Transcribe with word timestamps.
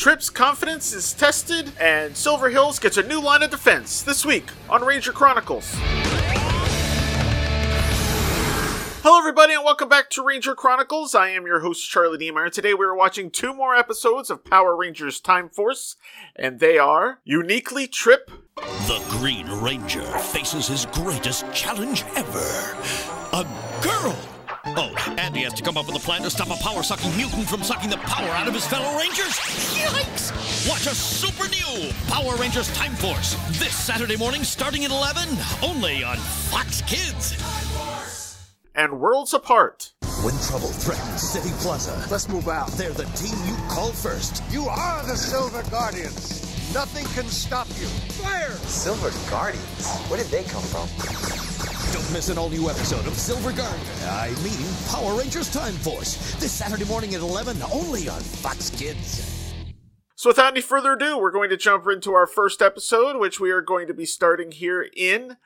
Trip's 0.00 0.30
confidence 0.30 0.94
is 0.94 1.12
tested, 1.12 1.72
and 1.78 2.16
Silver 2.16 2.48
Hills 2.48 2.78
gets 2.78 2.96
a 2.96 3.02
new 3.02 3.20
line 3.20 3.42
of 3.42 3.50
defense 3.50 4.00
this 4.00 4.24
week 4.24 4.46
on 4.70 4.82
Ranger 4.82 5.12
Chronicles. 5.12 5.74
Hello, 9.02 9.18
everybody, 9.18 9.52
and 9.52 9.62
welcome 9.62 9.90
back 9.90 10.08
to 10.08 10.24
Ranger 10.24 10.54
Chronicles. 10.54 11.14
I 11.14 11.28
am 11.28 11.44
your 11.44 11.60
host, 11.60 11.86
Charlie 11.86 12.16
Niemeyer. 12.16 12.48
Today, 12.48 12.72
we 12.72 12.86
are 12.86 12.96
watching 12.96 13.30
two 13.30 13.52
more 13.52 13.76
episodes 13.76 14.30
of 14.30 14.42
Power 14.42 14.74
Rangers 14.74 15.20
Time 15.20 15.50
Force, 15.50 15.96
and 16.34 16.60
they 16.60 16.78
are 16.78 17.20
Uniquely 17.24 17.86
Trip. 17.86 18.30
The 18.56 19.04
Green 19.10 19.50
Ranger 19.50 20.00
faces 20.00 20.66
his 20.66 20.86
greatest 20.86 21.44
challenge 21.52 22.04
ever 22.16 22.74
a 23.34 23.46
girl. 23.82 24.29
Oh, 24.76 24.92
and 25.18 25.34
he 25.36 25.42
has 25.42 25.52
to 25.54 25.62
come 25.62 25.76
up 25.76 25.86
with 25.86 25.96
a 25.96 26.00
plan 26.00 26.22
to 26.22 26.30
stop 26.30 26.48
a 26.50 26.62
power 26.62 26.82
sucking 26.82 27.14
mutant 27.16 27.48
from 27.48 27.62
sucking 27.62 27.90
the 27.90 27.96
power 27.98 28.28
out 28.30 28.46
of 28.48 28.54
his 28.54 28.66
fellow 28.66 28.96
Rangers. 28.98 29.34
Yikes! 29.76 30.68
Watch 30.68 30.86
a 30.86 30.94
super 30.94 31.48
new 31.48 31.90
Power 32.08 32.36
Rangers 32.36 32.72
Time 32.74 32.92
Force 32.94 33.34
this 33.58 33.74
Saturday 33.74 34.16
morning 34.16 34.44
starting 34.44 34.84
at 34.84 34.90
11, 34.90 35.28
only 35.62 36.04
on 36.04 36.16
Fox 36.16 36.82
Kids. 36.82 37.36
And 38.74 39.00
Worlds 39.00 39.34
Apart. 39.34 39.92
When 40.22 40.34
trouble 40.42 40.68
threatens 40.68 41.22
City 41.22 41.50
Plaza, 41.60 42.06
Let's 42.10 42.28
move 42.28 42.48
out. 42.48 42.68
they're 42.72 42.90
the 42.92 43.04
team 43.16 43.34
you 43.46 43.56
call 43.68 43.90
first. 43.92 44.42
You 44.50 44.64
are 44.68 45.02
the 45.06 45.16
Silver 45.16 45.62
Guardians. 45.70 46.46
Nothing 46.74 47.06
can 47.14 47.28
stop 47.28 47.66
you. 47.80 47.86
Fire! 48.22 48.50
Silver 48.68 49.10
Guardians? 49.30 49.88
Where 50.08 50.22
did 50.22 50.30
they 50.30 50.44
come 50.44 50.62
from? 50.62 51.49
Don't 51.92 52.12
miss 52.12 52.28
an 52.28 52.38
all 52.38 52.48
new 52.48 52.70
episode 52.70 53.06
of 53.06 53.14
Silver 53.14 53.52
Guardian. 53.52 53.86
I 54.04 54.30
mean, 54.42 54.66
Power 54.88 55.18
Rangers 55.18 55.52
Time 55.52 55.74
Force 55.74 56.34
this 56.36 56.52
Saturday 56.52 56.84
morning 56.84 57.14
at 57.14 57.20
11, 57.20 57.62
only 57.72 58.08
on 58.08 58.20
Fox 58.20 58.70
Kids. 58.70 59.54
So, 60.14 60.30
without 60.30 60.52
any 60.52 60.60
further 60.60 60.92
ado, 60.92 61.18
we're 61.18 61.30
going 61.30 61.50
to 61.50 61.56
jump 61.56 61.86
into 61.86 62.12
our 62.12 62.26
first 62.26 62.62
episode, 62.62 63.18
which 63.18 63.40
we 63.40 63.50
are 63.50 63.62
going 63.62 63.86
to 63.86 63.94
be 63.94 64.06
starting 64.06 64.52
here 64.52 64.88
in 64.96 65.36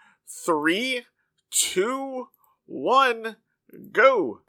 three, 0.44 1.02
two, 1.50 2.28
one, 2.66 3.36
go. 3.92 4.40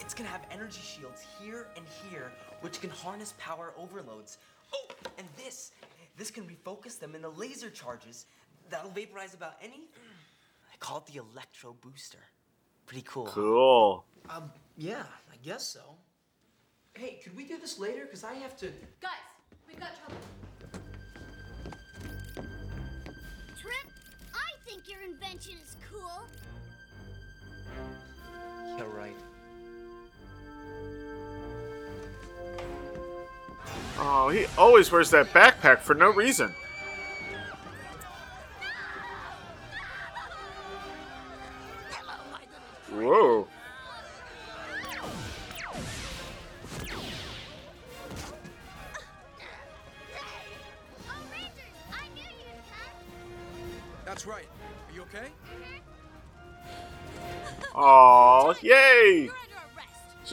It's 0.00 0.14
gonna 0.14 0.28
have 0.28 0.46
energy 0.50 0.80
shields 0.80 1.22
here 1.40 1.68
and 1.76 1.84
here, 2.10 2.32
which 2.60 2.80
can 2.80 2.90
harness 2.90 3.34
power 3.38 3.74
overloads. 3.76 4.38
Oh, 4.74 4.88
and 5.18 5.26
this, 5.36 5.72
this 6.16 6.30
can 6.30 6.44
refocus 6.44 6.98
them 6.98 7.14
into 7.14 7.28
laser 7.28 7.70
charges 7.70 8.26
that'll 8.70 8.90
vaporize 8.90 9.34
about 9.34 9.54
anything. 9.60 9.88
I 10.72 10.76
call 10.78 10.98
it 10.98 11.06
the 11.06 11.18
electro 11.20 11.74
booster. 11.80 12.18
Pretty 12.86 13.02
cool. 13.06 13.26
huh? 13.26 13.32
Cool. 13.32 14.04
Um, 14.30 14.52
yeah, 14.76 15.04
I 15.32 15.36
guess 15.42 15.66
so. 15.66 15.80
Hey, 16.94 17.20
could 17.22 17.36
we 17.36 17.44
do 17.44 17.58
this 17.58 17.78
later? 17.78 18.06
Cause 18.06 18.24
I 18.24 18.34
have 18.34 18.56
to. 18.58 18.66
Guys, 19.00 19.10
we've 19.66 19.78
got 19.78 19.90
trouble. 19.98 20.20
Trip, 23.60 23.92
I 24.34 24.68
think 24.68 24.88
your 24.88 25.00
invention 25.02 25.54
is 25.62 25.76
cool. 25.90 26.22
Yeah, 28.76 28.84
right. 28.96 29.14
Oh, 34.00 34.28
he 34.28 34.46
always 34.56 34.90
wears 34.92 35.10
that 35.10 35.26
backpack 35.32 35.80
for 35.80 35.94
no 35.94 36.10
reason. 36.10 36.54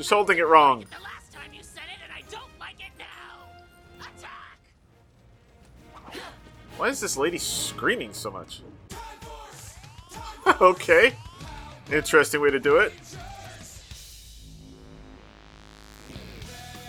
Just 0.05 0.13
holding 0.13 0.37
it 0.37 0.45
wrong. 0.45 0.81
The 0.81 1.03
last 1.03 1.33
time 1.33 1.51
you 1.51 1.63
said 1.63 1.81
it, 1.91 1.97
and 2.03 2.13
I 2.13 2.21
don't 2.29 2.59
like 2.59 2.75
it 2.75 2.91
now. 2.99 3.49
Attack! 4.01 4.59
Why 6.77 6.89
is 6.89 6.99
this 6.99 7.17
lady 7.17 7.39
screaming 7.39 8.13
so 8.13 8.29
much? 8.29 8.61
okay. 10.61 11.15
Interesting 11.91 12.39
way 12.39 12.51
to 12.51 12.59
do 12.59 12.77
it. 12.77 12.93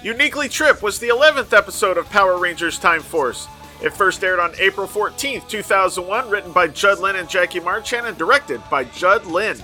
Uniquely 0.02 0.50
Trip 0.50 0.82
was 0.82 0.98
the 0.98 1.08
11th 1.08 1.56
episode 1.56 1.96
of 1.96 2.10
Power 2.10 2.36
Rangers 2.36 2.78
Time 2.78 3.00
Force. 3.00 3.48
It 3.82 3.94
first 3.94 4.22
aired 4.24 4.40
on 4.40 4.52
April 4.58 4.86
14th, 4.86 5.48
2001, 5.48 6.28
written 6.28 6.52
by 6.52 6.68
Judd 6.68 6.98
Lynn 6.98 7.16
and 7.16 7.30
Jackie 7.30 7.60
Marchand 7.60 8.06
and 8.06 8.18
directed 8.18 8.60
by 8.68 8.84
Judd 8.84 9.24
Lynn. 9.24 9.56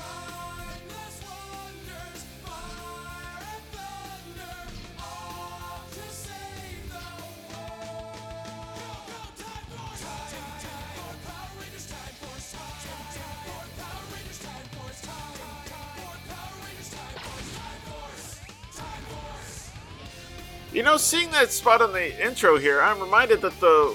You 20.72 20.82
know, 20.82 20.96
seeing 20.96 21.30
that 21.32 21.50
spot 21.50 21.82
on 21.82 21.92
the 21.92 22.26
intro 22.26 22.56
here, 22.56 22.80
I'm 22.80 22.98
reminded 22.98 23.42
that 23.42 23.60
the 23.60 23.94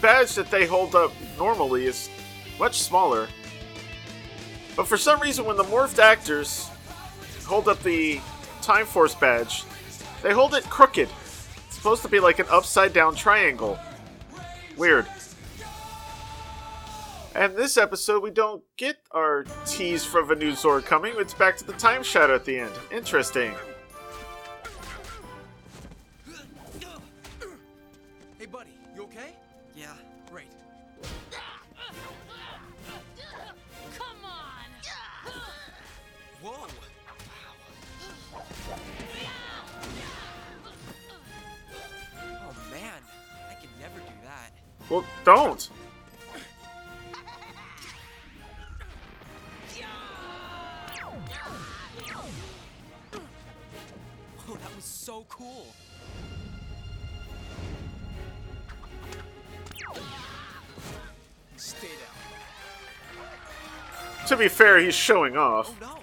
badge 0.00 0.34
that 0.36 0.50
they 0.50 0.66
hold 0.66 0.94
up 0.94 1.12
normally 1.38 1.84
is 1.84 2.08
much 2.58 2.80
smaller. 2.80 3.28
But 4.74 4.88
for 4.88 4.96
some 4.96 5.20
reason, 5.20 5.44
when 5.44 5.58
the 5.58 5.64
morphed 5.64 5.98
actors 5.98 6.70
hold 7.44 7.68
up 7.68 7.82
the 7.82 8.20
Time 8.62 8.86
Force 8.86 9.14
badge, 9.14 9.64
they 10.22 10.32
hold 10.32 10.54
it 10.54 10.64
crooked. 10.64 11.10
It's 11.66 11.76
supposed 11.76 12.00
to 12.02 12.08
be 12.08 12.20
like 12.20 12.38
an 12.38 12.46
upside 12.50 12.94
down 12.94 13.14
triangle. 13.14 13.78
Weird. 14.78 15.06
And 17.34 17.54
this 17.54 17.76
episode, 17.76 18.22
we 18.22 18.30
don't 18.30 18.62
get 18.78 18.96
our 19.10 19.44
tease 19.66 20.04
from 20.06 20.30
a 20.30 20.34
new 20.34 20.52
Zord 20.52 20.86
coming. 20.86 21.12
It's 21.18 21.34
back 21.34 21.58
to 21.58 21.64
the 21.64 21.74
Time 21.74 22.02
Shadow 22.02 22.34
at 22.34 22.46
the 22.46 22.60
end. 22.60 22.72
Interesting. 22.90 23.54
Don't. 45.24 45.68
Oh, 54.48 54.54
that 54.56 54.76
was 54.76 54.84
so 54.84 55.24
cool. 55.28 55.66
Stay 61.56 61.88
down. 61.88 61.96
To 64.28 64.36
be 64.36 64.48
fair, 64.48 64.78
he's 64.78 64.94
showing 64.94 65.36
off, 65.36 65.74
Oh 65.82 65.86
no. 65.86 65.98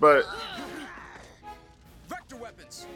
but 0.00 0.24
Vector 2.08 2.36
weapons. 2.36 2.86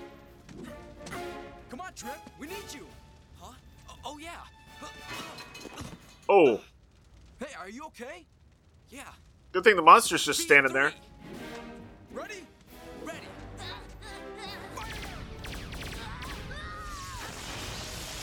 Come 1.71 1.81
on, 1.81 1.93
Trip. 1.95 2.17
We 2.39 2.47
need 2.47 2.57
you. 2.73 2.87
Huh? 3.41 3.53
Oh, 3.89 3.95
oh 4.05 4.19
yeah. 4.19 4.31
Oh, 6.29 6.61
Hey, 7.39 7.47
are 7.59 7.69
you 7.71 7.85
okay? 7.87 8.27
Yeah. 8.91 9.03
good 9.53 9.65
thing 9.65 9.77
the 9.77 9.83
monster's 9.83 10.25
just 10.25 10.41
standing 10.41 10.73
there. 10.73 10.93
Ready? 12.13 12.45
Ready. 13.03 13.19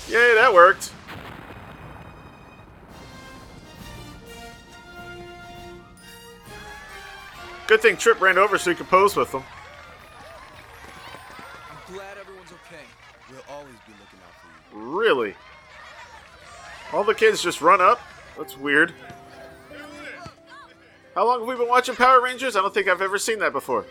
Yay, 0.10 0.36
that 0.36 0.54
worked. 0.54 0.92
Good 7.68 7.82
thing 7.82 7.98
Trip 7.98 8.22
ran 8.22 8.38
over 8.38 8.58
so 8.58 8.70
he 8.70 8.76
could 8.76 8.88
pose 8.88 9.16
with 9.16 9.32
them. 9.32 9.44
I'm 11.70 11.94
glad 11.94 12.18
everyone's 12.18 12.52
okay. 12.52 12.86
We'll 13.30 13.42
always 13.50 13.76
be 13.86 13.92
looking 13.94 14.20
out 14.26 14.34
for 14.40 14.78
you. 14.78 14.98
Really? 14.98 15.36
All 16.94 17.04
the 17.04 17.14
kids 17.14 17.42
just 17.42 17.62
run 17.62 17.82
up? 17.82 18.00
That's 18.38 18.58
weird. 18.58 18.94
How 21.16 21.26
long 21.26 21.40
have 21.40 21.48
we 21.48 21.56
been 21.56 21.68
watching 21.68 21.96
Power 21.96 22.22
Rangers? 22.22 22.56
I 22.56 22.62
don't 22.62 22.74
think 22.74 22.88
I've 22.88 23.02
ever 23.02 23.18
seen 23.18 23.40
that 23.40 23.52
before. 23.52 23.86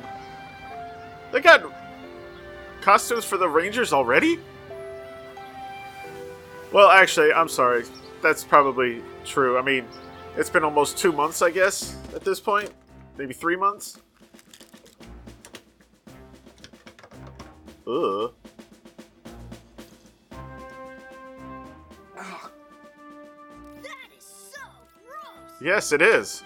They 1.33 1.41
got 1.41 1.73
costumes 2.81 3.25
for 3.25 3.37
the 3.37 3.49
Rangers 3.49 3.93
already? 3.93 4.39
Well, 6.73 6.89
actually, 6.89 7.33
I'm 7.33 7.49
sorry. 7.49 7.85
That's 8.23 8.45
probably 8.45 9.03
true. 9.25 9.59
I 9.59 9.63
mean, 9.63 9.87
it's 10.37 10.51
been 10.51 10.65
almost 10.65 10.99
two 10.99 11.13
months, 11.13 11.43
I 11.43 11.51
guess, 11.51 11.97
at 12.15 12.25
this 12.25 12.41
point. 12.41 12.71
Maybe 13.17 13.35
three 13.35 13.57
months? 13.57 13.99
Ugh. 17.87 18.33
That 23.83 24.11
is 24.17 24.25
so 24.25 24.61
gross. 25.05 25.61
Yes, 25.61 25.93
it 25.93 26.03
is. 26.03 26.45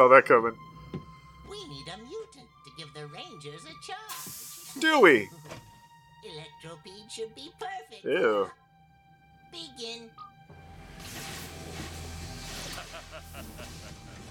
Saw 0.00 0.08
that 0.08 0.24
coming. 0.24 0.56
We 1.50 1.62
need 1.68 1.86
a 1.88 1.98
mutant 1.98 2.48
to 2.64 2.70
give 2.78 2.88
the 2.94 3.06
Rangers 3.08 3.66
a 3.66 3.74
charge. 3.86 4.80
Do 4.80 5.00
we? 5.00 5.28
Electropede 6.24 7.10
should 7.10 7.34
be 7.34 7.52
perfect. 7.60 8.02
Ew. 8.06 8.50
Begin. 9.52 10.10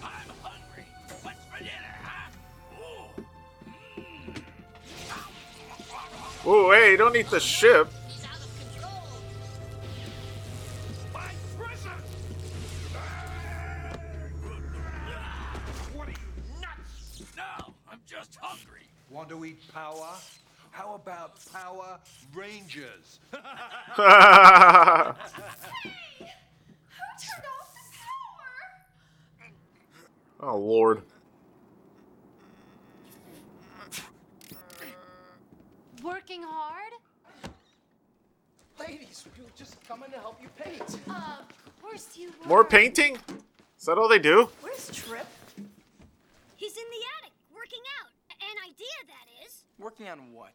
I'm 0.02 0.30
hungry. 0.42 0.86
What's 1.22 1.46
for 1.46 1.60
dinner, 1.60 1.96
huh? 2.02 2.32
Ooh, 2.80 3.24
mm. 6.48 6.48
Ooh, 6.48 6.72
hey, 6.72 6.98
don't 6.98 7.16
eat 7.16 7.30
the 7.30 7.40
ship. 7.40 7.92
Lord. 30.60 31.02
Working 36.04 36.44
hard? 36.44 36.94
Ladies, 38.80 39.26
we 39.38 39.44
were 39.44 39.50
just 39.58 39.82
coming 39.86 40.10
to 40.12 40.18
help 40.20 40.42
you 40.42 40.50
paint. 40.58 41.00
Uh, 41.10 41.40
of 41.66 41.82
course 41.82 42.10
you 42.16 42.32
were. 42.42 42.48
More 42.48 42.64
painting? 42.64 43.18
Is 43.78 43.86
that 43.86 43.98
all 43.98 44.08
they 44.08 44.20
do? 44.20 44.50
Where's 44.62 44.90
Trip? 44.92 45.28
He's 46.56 46.78
in 46.78 46.84
the 46.84 47.04
attic, 47.20 47.34
working 47.54 47.84
out. 48.02 48.12
An 48.42 48.58
idea, 48.70 48.88
that 49.08 49.46
is. 49.46 49.64
Working 49.78 50.08
on 50.08 50.34
what? 50.34 50.54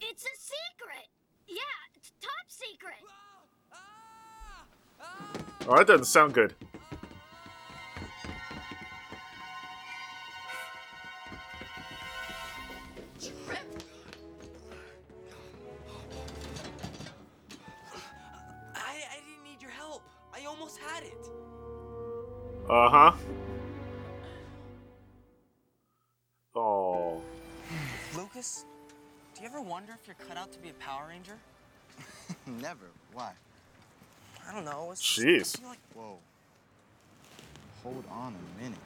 It's 0.00 0.24
a 0.24 0.36
secret. 0.36 1.08
Yeah, 1.46 1.60
it's 1.94 2.12
top 2.20 2.48
secret. 2.48 2.94
Oh, 5.68 5.76
that 5.76 5.86
doesn't 5.86 6.06
sound 6.06 6.34
good. 6.34 6.54
Had 20.86 21.02
it. 21.04 21.28
Uh 22.68 22.88
huh. 22.88 23.12
Oh. 26.54 27.22
Lucas, 28.16 28.64
do 29.34 29.42
you 29.42 29.48
ever 29.48 29.60
wonder 29.60 29.92
if 30.00 30.06
you're 30.06 30.16
cut 30.28 30.36
out 30.36 30.52
to 30.52 30.58
be 30.58 30.68
a 30.70 30.74
Power 30.74 31.06
Ranger? 31.08 31.38
Never. 32.46 32.86
Why? 33.12 33.32
I 34.48 34.52
don't 34.52 34.64
know. 34.64 34.90
It's 34.92 35.00
just- 35.00 35.20
I 35.20 35.22
Jeez. 35.30 35.58
feel 35.60 35.68
like 35.68 35.78
Whoa. 35.94 36.18
Hold 37.82 38.04
on 38.12 38.34
a 38.34 38.62
minute. 38.62 38.78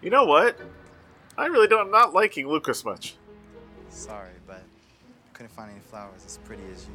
You 0.00 0.10
know 0.10 0.24
what? 0.24 0.58
I 1.38 1.46
really 1.46 1.68
don't. 1.68 1.86
I'm 1.86 1.90
not 1.90 2.12
liking 2.12 2.48
Lucas 2.48 2.84
much. 2.84 3.14
Sorry, 3.92 4.30
but 4.46 4.56
I 4.56 5.36
couldn't 5.36 5.52
find 5.52 5.70
any 5.70 5.80
flowers 5.80 6.24
as 6.24 6.38
pretty 6.38 6.62
as 6.72 6.86
you. 6.86 6.94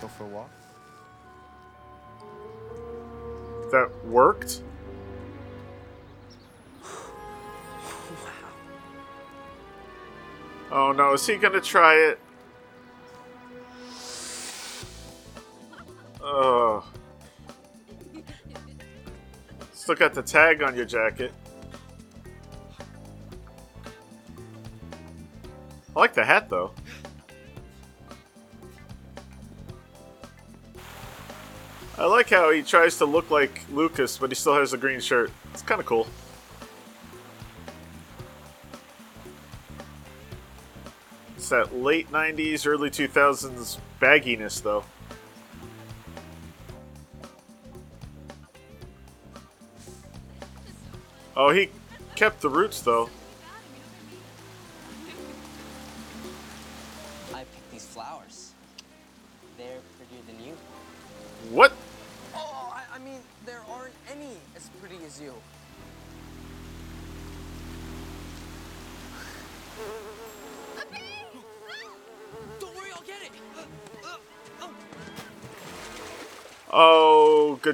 Go 0.00 0.08
for 0.08 0.24
a 0.24 0.28
walk? 0.28 0.50
That 3.72 3.90
worked. 4.06 4.62
Wow. 6.82 6.90
Oh 10.72 10.92
no, 10.92 11.12
is 11.12 11.26
he 11.26 11.36
gonna 11.36 11.60
try 11.60 11.94
it? 11.96 12.18
Oh. 16.22 16.84
Still 19.72 19.96
got 19.96 20.14
the 20.14 20.22
tag 20.22 20.62
on 20.62 20.74
your 20.74 20.86
jacket. 20.86 21.32
I 25.94 26.00
like 26.00 26.14
the 26.14 26.24
hat 26.24 26.48
though. 26.48 26.72
I 31.96 32.06
like 32.06 32.28
how 32.28 32.50
he 32.50 32.62
tries 32.62 32.98
to 32.98 33.04
look 33.04 33.30
like 33.30 33.62
Lucas, 33.70 34.18
but 34.18 34.30
he 34.30 34.34
still 34.34 34.56
has 34.56 34.72
a 34.72 34.76
green 34.76 34.98
shirt. 34.98 35.30
It's 35.52 35.62
kind 35.62 35.80
of 35.80 35.86
cool. 35.86 36.08
It's 41.36 41.48
that 41.50 41.76
late 41.76 42.10
90s, 42.10 42.66
early 42.66 42.90
2000s 42.90 43.78
bagginess, 44.00 44.60
though. 44.62 44.84
Oh, 51.36 51.50
he 51.50 51.70
kept 52.16 52.40
the 52.40 52.48
roots, 52.48 52.80
though. 52.80 53.08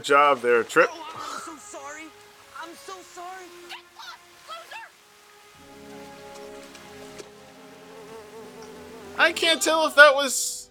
Good 0.00 0.06
job 0.06 0.40
there, 0.40 0.62
Trip. 0.62 0.88
oh, 0.90 1.14
I'm 1.14 1.58
so 1.58 1.78
sorry. 1.78 2.04
I'm 2.62 2.74
so 2.74 2.94
sorry. 3.02 3.44
Get 3.68 3.78
lost, 3.96 4.16
loser! 4.48 4.86
I 9.18 9.32
can't 9.32 9.60
tell 9.60 9.86
if 9.86 9.94
that 9.96 10.14
was 10.14 10.70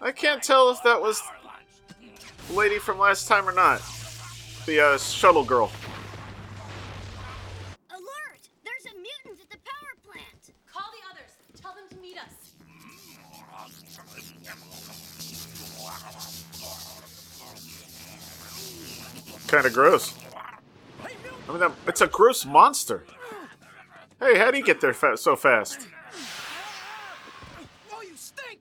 I 0.00 0.12
can't 0.12 0.42
tell 0.42 0.70
if 0.70 0.82
that 0.84 1.00
was- 1.02 1.20
our 1.22 1.36
lunch. 1.44 2.22
the 2.48 2.54
lady 2.54 2.78
from 2.78 2.98
last 2.98 3.28
time 3.28 3.46
or 3.48 3.52
not. 3.52 3.82
The 4.64 4.80
uh, 4.80 4.98
shuttle 4.98 5.44
girl. 5.44 5.70
Kind 19.46 19.66
of 19.66 19.72
gross. 19.72 20.14
I 21.48 21.52
mean, 21.52 21.72
it's 21.86 22.00
a 22.00 22.08
gross 22.08 22.44
monster. 22.44 23.04
Hey, 24.18 24.38
how'd 24.38 24.54
he 24.54 24.62
get 24.62 24.80
there 24.80 24.92
fa- 24.92 25.16
so 25.16 25.36
fast? 25.36 25.86
Oh, 27.92 28.02
you 28.02 28.08
You 28.10 28.16
stink! 28.16 28.60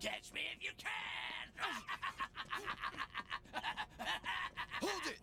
Catch 0.00 0.32
me 0.34 0.40
if 0.54 0.62
you 0.62 0.70
can! 0.76 1.48
Hold 4.80 5.06
it! 5.06 5.18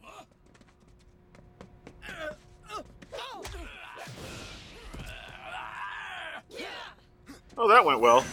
Oh, 7.58 7.68
that 7.68 7.84
went 7.84 8.00
well. 8.00 8.26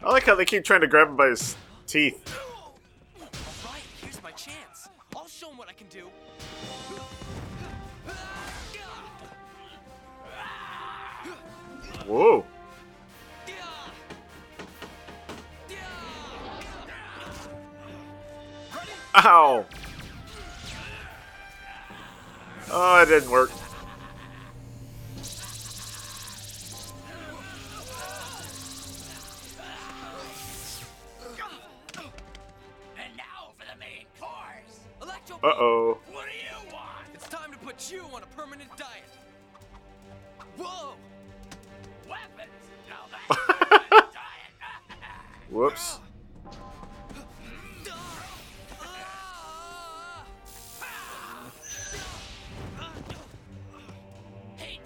I 0.00 0.10
like 0.10 0.24
how 0.24 0.27
they 0.38 0.44
keep 0.44 0.64
trying 0.64 0.80
to 0.80 0.86
grab 0.86 1.08
him 1.08 1.16
by 1.16 1.28
his 1.28 1.56
teeth. 1.86 2.37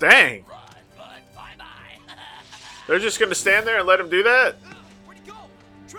Dang. 0.03 0.45
They're 2.89 2.99
just 2.99 3.21
gonna 3.21 3.37
stand 3.37 3.65
there 3.65 3.79
and 3.79 3.87
let 3.87 4.01
him 4.01 4.11
do 4.11 4.25
that? 4.25 4.57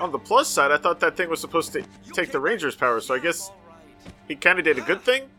On 0.02 0.12
the 0.12 0.20
plus 0.20 0.50
side, 0.50 0.72
I 0.72 0.78
thought 0.78 1.00
that 1.00 1.16
thing 1.16 1.30
was 1.30 1.40
supposed 1.40 1.72
to 1.72 1.86
take 2.12 2.30
the 2.30 2.40
Ranger's 2.42 2.76
power, 2.76 3.00
so 3.00 3.16
I 3.16 3.20
guess 3.20 3.50
he 4.28 4.36
kind 4.36 4.60
of 4.60 4.66
did 4.66 4.78
a 4.78 4.82
good 4.82 5.00
thing? 5.00 5.30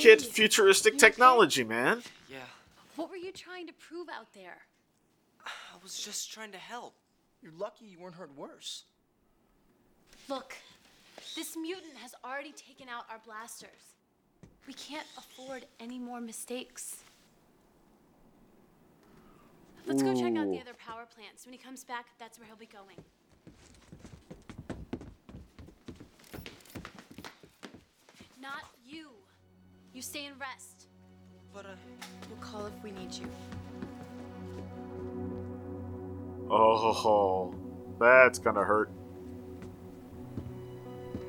It's 0.00 0.06
delicate, 0.06 0.34
futuristic 0.34 0.96
technology, 0.96 1.62
man. 1.62 2.02
Yeah, 2.30 2.38
What 2.96 3.10
were 3.10 3.16
you 3.16 3.32
trying 3.32 3.66
to 3.66 3.72
prove 3.74 4.08
out 4.08 4.32
there? 4.32 4.56
I 5.44 5.76
was 5.82 6.02
just 6.02 6.32
trying 6.32 6.52
to 6.52 6.58
help. 6.58 6.94
You're 7.42 7.52
lucky 7.58 7.84
you 7.84 7.98
weren't 7.98 8.14
hurt 8.14 8.34
worse. 8.34 8.84
Look, 10.28 10.56
this 11.36 11.54
mutant 11.54 11.96
has 11.96 12.14
already 12.24 12.52
taken 12.52 12.88
out 12.88 13.04
our 13.10 13.20
blasters. 13.26 13.94
We 14.66 14.72
can't 14.72 15.06
afford 15.18 15.66
any 15.80 15.98
more 15.98 16.20
mistakes. 16.20 17.04
Let's 19.86 20.02
go 20.02 20.14
check 20.14 20.34
out 20.36 20.50
the 20.50 20.60
other 20.60 20.74
power 20.78 21.06
plants. 21.14 21.44
When 21.44 21.52
he 21.52 21.58
comes 21.58 21.84
back, 21.84 22.06
that's 22.18 22.38
where 22.38 22.46
he'll 22.46 22.56
be 22.56 22.66
going. 22.66 22.96
Not 28.40 28.64
you. 28.86 29.08
You 30.00 30.04
stay 30.04 30.24
and 30.24 30.40
rest. 30.40 30.86
But, 31.52 31.66
uh, 31.66 31.74
We'll 32.30 32.38
call 32.40 32.64
if 32.64 32.72
we 32.82 32.90
need 32.90 33.12
you. 33.12 33.26
Oh, 36.48 37.54
that's 38.00 38.38
gonna 38.38 38.64
hurt. 38.64 38.90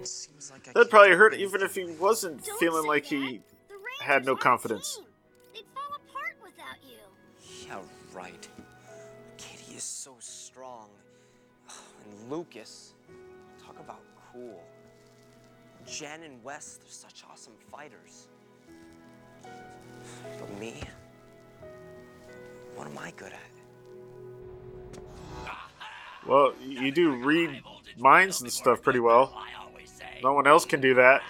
seems 0.03 0.51
like 0.51 0.69
I 0.69 0.71
That'd 0.71 0.89
probably 0.89 1.17
hurt 1.17 1.33
even 1.33 1.61
if 1.61 1.75
he 1.75 1.83
wasn't 1.83 2.45
Don't 2.45 2.59
feeling 2.61 2.87
like 2.87 3.03
that. 3.09 3.09
he 3.09 3.41
had 3.99 4.23
no 4.25 4.31
Rangers 4.31 4.31
aren't 4.31 4.39
a 4.39 4.41
confidence. 4.41 4.95
team. 4.95 5.05
They'd 5.53 5.65
fall 5.75 5.93
apart 6.07 6.37
without 6.41 6.77
you. 6.81 7.67
Yeah, 7.67 7.79
right. 8.13 8.47
Katie 9.37 9.75
is 9.75 9.83
so 9.83 10.15
strong. 10.19 10.87
And 12.05 12.31
Lucas, 12.31 12.93
talk 13.61 13.77
about 13.81 13.99
cool. 14.31 14.63
Jen 15.85 16.23
and 16.23 16.41
Wes, 16.41 16.77
they're 16.77 16.89
such 16.89 17.25
awesome 17.29 17.57
fighters. 17.69 18.29
But 20.39 20.59
me? 20.59 20.81
What 22.75 22.87
am 22.87 22.97
I 22.97 23.11
good 23.17 23.31
at? 23.33 23.39
Well, 26.27 26.53
you 26.61 26.91
do 26.91 27.11
read 27.11 27.61
minds 27.97 28.41
and 28.41 28.51
stuff 28.51 28.81
pretty 28.81 28.99
well. 28.99 29.35
No 30.23 30.33
one 30.33 30.47
else 30.47 30.65
can 30.65 30.81
do 30.81 30.93
that. 30.95 31.21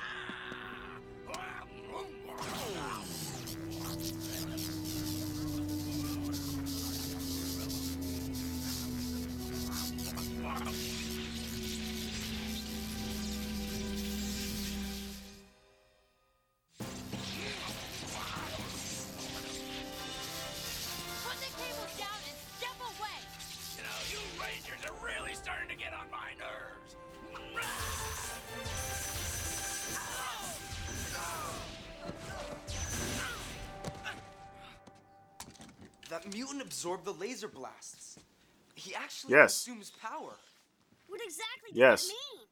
That 36.81 36.87
mutant 36.87 37.05
absorbed 37.05 37.05
the 37.05 37.25
laser 37.25 37.47
blasts. 37.47 38.19
He 38.75 38.95
actually 38.95 39.33
Yes. 39.33 39.63
consumes 39.65 39.91
power, 39.91 40.37
What 41.07 41.21
exactly 41.21 41.71
does 41.71 41.77
Yes. 41.77 42.07
that 42.07 42.13
mean? 42.13 42.47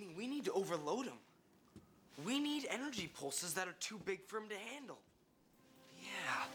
meaning 0.00 0.16
we 0.16 0.26
need 0.28 0.44
to 0.44 0.52
overload 0.52 1.06
him. 1.06 1.18
We 2.24 2.38
need 2.38 2.66
energy 2.70 3.08
pulses 3.08 3.54
that 3.54 3.66
are 3.68 3.74
too 3.80 3.98
big 3.98 4.24
for 4.26 4.38
him 4.38 4.48
to 4.48 4.56
handle. 4.58 4.98
Yeah. 6.00 6.46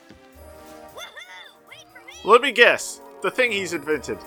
Woohoo! 0.95 1.67
Wait 1.67 1.85
for 1.93 2.01
me! 2.05 2.13
Let 2.23 2.41
me 2.41 2.51
guess. 2.51 3.01
The 3.21 3.29
thing 3.29 3.51
he's 3.51 3.73
invented. 3.73 4.17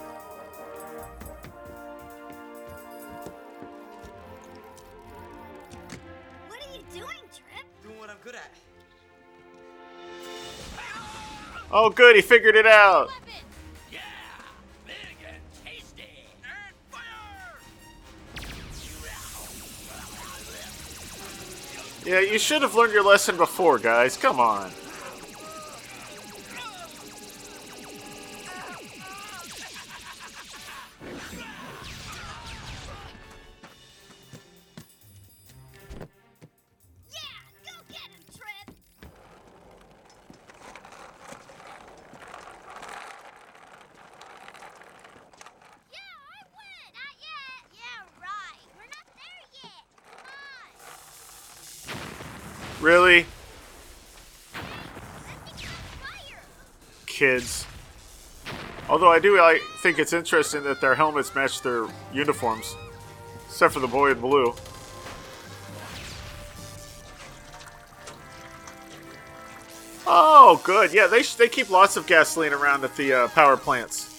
What 6.49 6.61
are 6.61 6.77
you 6.77 6.83
doing, 6.93 7.21
Trip? 7.33 7.65
Doing 7.83 7.99
what 7.99 8.11
I'm 8.11 8.19
good 8.23 8.35
at. 8.35 8.51
Oh, 11.77 11.91
good, 11.91 12.15
he 12.15 12.23
figured 12.23 12.55
it 12.55 12.69
out. 12.69 13.11
Yeah, 22.05 22.21
you 22.21 22.39
should 22.39 22.63
have 22.63 22.77
learned 22.77 22.93
your 22.93 23.03
lesson 23.03 23.37
before, 23.37 23.79
guys. 23.79 24.17
Come 24.17 24.39
on. 24.39 24.71
Although 59.05 59.17
I 59.17 59.21
do 59.21 59.39
I 59.39 59.61
think 59.83 59.99
it's 59.99 60.15
interesting 60.15 60.63
that 60.63 60.81
their 60.81 60.95
helmets 60.95 61.35
match 61.35 61.61
their 61.61 61.87
uniforms, 62.11 62.75
except 63.45 63.75
for 63.75 63.81
the 63.81 63.87
boy 63.87 64.13
in 64.13 64.19
blue. 64.19 64.55
Oh, 70.07 70.59
good. 70.65 70.95
Yeah, 70.95 71.07
they 71.07 71.23
sh- 71.23 71.35
they 71.35 71.51
keep 71.51 71.69
lots 71.69 71.99
of 71.99 72.07
gasoline 72.07 72.55
around 72.55 72.83
at 72.83 72.97
the 72.97 73.13
uh, 73.13 73.29
power 73.29 73.59
plants. 73.59 74.14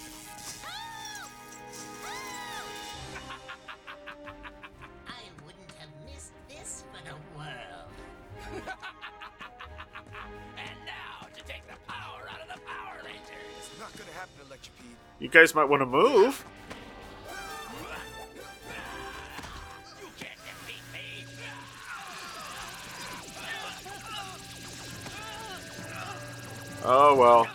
Guys 15.36 15.54
might 15.54 15.66
want 15.66 15.82
to 15.82 15.86
move. 15.86 16.46
Oh 26.86 27.16
well. 27.18 27.55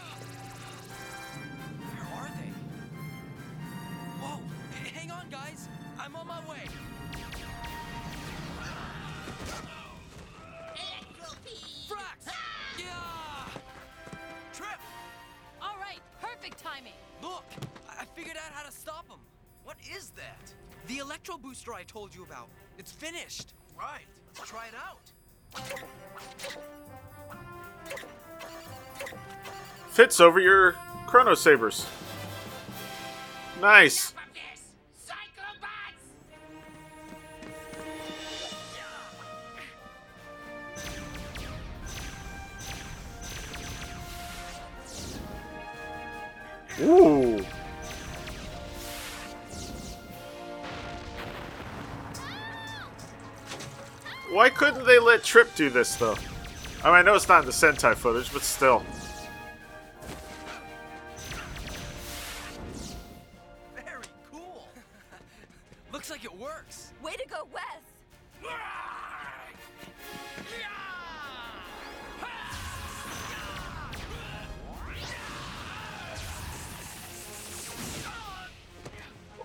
Fits 30.01 30.19
over 30.19 30.41
your 30.41 30.77
Chrono 31.07 31.35
Sabers. 31.35 31.87
Nice. 33.61 34.15
Ooh. 46.81 47.45
Why 54.31 54.49
couldn't 54.49 54.87
they 54.87 54.99
let 54.99 55.23
Trip 55.23 55.55
do 55.55 55.69
this 55.69 55.97
though? 55.97 56.17
I 56.83 56.87
mean, 56.87 56.95
I 56.95 57.03
know 57.03 57.17
it's 57.17 57.29
not 57.29 57.41
in 57.41 57.45
the 57.47 57.53
Sentai 57.53 57.95
footage, 57.95 58.33
but 58.33 58.41
still. 58.41 58.83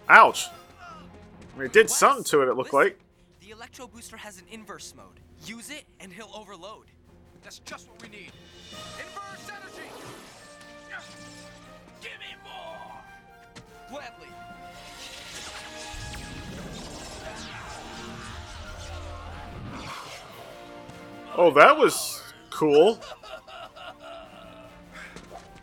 Ouch. 0.09 0.47
I 0.49 1.57
mean, 1.57 1.65
it 1.67 1.73
did 1.73 1.89
something 1.89 2.23
to 2.25 2.41
it, 2.41 2.49
it 2.49 2.55
looked 2.55 2.73
listen. 2.73 2.79
like. 2.79 2.99
The 3.41 3.51
electro 3.51 3.87
booster 3.87 4.17
has 4.17 4.39
an 4.39 4.45
inverse 4.51 4.93
mode. 4.95 5.19
Use 5.45 5.69
it 5.69 5.85
and 5.99 6.11
he'll 6.11 6.31
overload. 6.35 6.85
That's 7.43 7.59
just 7.59 7.87
what 7.89 8.01
we 8.01 8.09
need. 8.09 8.31
Inverse 8.97 9.49
energy! 9.49 9.89
Give 12.01 12.11
me 12.11 12.35
more. 12.43 12.91
Gladly. 13.89 14.27
Oh, 21.37 21.51
that 21.51 21.77
was 21.77 22.21
cool. 22.49 22.99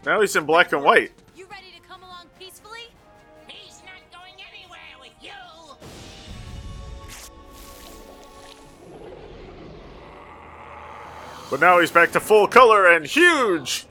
Now 0.05 0.21
he's 0.21 0.37
in 0.37 0.45
black 0.45 0.73
and 0.73 0.83
white. 0.83 1.13
But 11.53 11.61
now 11.61 11.81
he's 11.81 11.91
back 11.91 12.13
to 12.13 12.21
full 12.21 12.47
color 12.47 12.93
and 12.93 13.05
huge. 13.05 13.85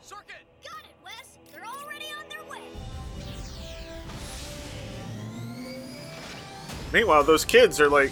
Circuit! 0.00 0.36
Got 0.64 0.84
it, 0.84 0.96
Wes. 1.04 1.36
They're 1.52 1.66
already 1.66 2.06
on 2.18 2.26
their 2.30 2.42
way. 2.50 2.62
Meanwhile, 6.94 7.24
those 7.24 7.44
kids 7.44 7.78
are 7.78 7.90
like 7.90 8.10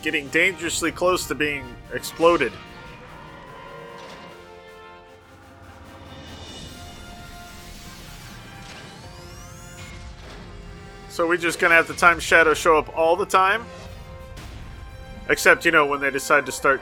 getting 0.00 0.28
dangerously 0.28 0.92
close 0.92 1.26
to 1.26 1.34
being 1.34 1.64
exploded. 1.92 2.52
So 11.08 11.26
we 11.26 11.36
just 11.36 11.58
gonna 11.58 11.74
have 11.74 11.88
to 11.88 11.94
time 11.94 12.20
Shadow 12.20 12.54
show 12.54 12.78
up 12.78 12.96
all 12.96 13.16
the 13.16 13.26
time? 13.26 13.64
Except, 15.28 15.64
you 15.64 15.72
know, 15.72 15.84
when 15.84 15.98
they 15.98 16.12
decide 16.12 16.46
to 16.46 16.52
start 16.52 16.80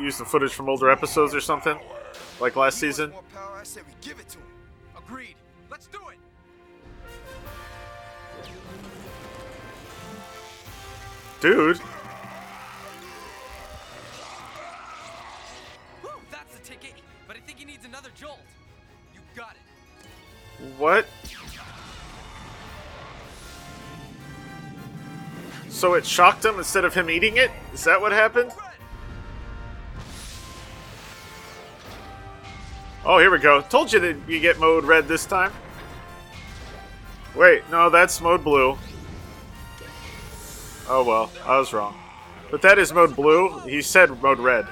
using 0.00 0.26
footage 0.26 0.52
from 0.52 0.68
older 0.68 0.90
episodes 0.90 1.34
or 1.34 1.40
something, 1.40 1.78
like 2.40 2.56
last 2.56 2.78
season. 2.78 3.12
Power, 3.34 3.58
I 3.58 3.64
say 3.64 3.80
we 3.86 3.92
give 4.00 4.18
it 4.18 4.28
to 4.30 4.38
him. 4.38 4.46
Agreed. 4.96 5.34
Let's 5.70 5.86
do 5.86 5.98
it. 6.08 6.18
Dude, 11.40 11.78
Whew, 16.02 16.10
that's 16.30 16.54
the 16.54 16.62
ticket. 16.62 16.92
But 17.26 17.36
I 17.36 17.40
think 17.40 17.58
he 17.58 17.64
needs 17.64 17.86
another 17.86 18.10
jolt. 18.14 18.40
You 19.14 19.20
got 19.34 19.54
it. 19.54 20.74
what? 20.76 21.06
So 25.70 25.94
it 25.94 26.04
shocked 26.04 26.44
him 26.44 26.58
instead 26.58 26.84
of 26.84 26.92
him 26.92 27.08
eating 27.08 27.38
it? 27.38 27.50
Is 27.72 27.84
that 27.84 27.98
what 27.98 28.12
happened? 28.12 28.52
Oh, 33.12 33.18
here 33.18 33.32
we 33.32 33.40
go. 33.40 33.60
Told 33.60 33.92
you 33.92 33.98
that 33.98 34.16
you 34.28 34.38
get 34.38 34.60
mode 34.60 34.84
red 34.84 35.08
this 35.08 35.26
time. 35.26 35.52
Wait, 37.34 37.68
no, 37.68 37.90
that's 37.90 38.20
mode 38.20 38.44
blue. 38.44 38.78
Oh 40.88 41.02
well, 41.02 41.28
I 41.44 41.58
was 41.58 41.72
wrong. 41.72 41.96
But 42.52 42.62
that 42.62 42.78
is 42.78 42.92
mode 42.92 43.16
blue. 43.16 43.58
He 43.62 43.82
said 43.82 44.22
mode 44.22 44.38
red. 44.38 44.64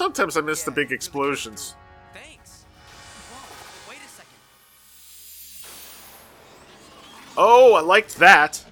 Sometimes 0.00 0.34
I 0.38 0.40
miss 0.40 0.62
the 0.62 0.70
big 0.70 0.92
explosions. 0.92 1.74
Oh, 1.76 2.14
thanks. 2.14 2.64
Whoa, 3.30 3.90
wait 3.90 3.98
a 3.98 4.08
second. 4.08 4.32
Oh, 7.36 7.74
I 7.74 7.82
liked 7.82 8.16
that. 8.16 8.64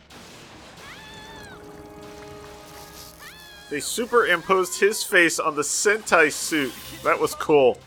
They 3.69 3.79
superimposed 3.79 4.81
his 4.81 5.05
face 5.05 5.39
on 5.39 5.55
the 5.55 5.61
Sentai 5.61 6.33
suit. 6.33 6.73
That 7.05 7.21
was 7.21 7.35
cool. 7.35 7.79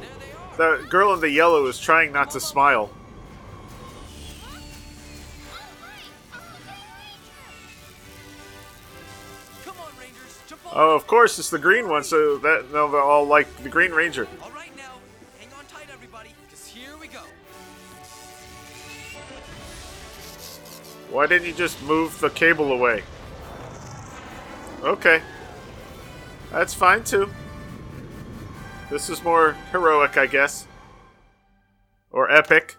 There 0.00 0.08
they 0.18 0.32
are. 0.32 0.78
The 0.82 0.88
girl 0.88 1.14
in 1.14 1.20
the 1.20 1.30
yellow 1.30 1.66
is 1.66 1.78
trying 1.78 2.10
not 2.10 2.32
to 2.32 2.40
smile. 2.40 2.90
Oh, 10.72 10.94
of 10.94 11.06
course, 11.06 11.38
it's 11.38 11.50
the 11.50 11.58
green 11.58 11.88
one, 11.88 12.04
so 12.04 12.38
that 12.38 12.70
they'll 12.70 12.94
all 12.96 13.24
like 13.24 13.54
the 13.58 13.68
Green 13.68 13.90
Ranger. 13.90 14.28
All 14.40 14.50
right 14.52 14.70
now. 14.76 14.98
go. 17.12 17.20
Why 21.10 21.26
didn't 21.26 21.48
you 21.48 21.54
just 21.54 21.82
move 21.82 22.20
the 22.20 22.30
cable 22.30 22.70
away? 22.70 23.02
Okay. 24.82 25.22
That's 26.52 26.72
fine 26.72 27.02
too. 27.02 27.30
This 28.90 29.10
is 29.10 29.22
more 29.22 29.56
heroic, 29.72 30.16
I 30.16 30.26
guess. 30.26 30.66
Or 32.12 32.30
epic. 32.30 32.76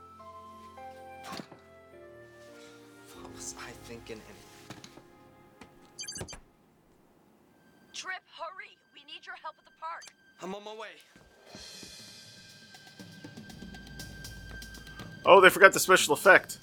Oh, 15.41 15.43
they 15.43 15.49
forgot 15.49 15.73
the 15.73 15.79
special 15.79 16.13
effect. 16.13 16.59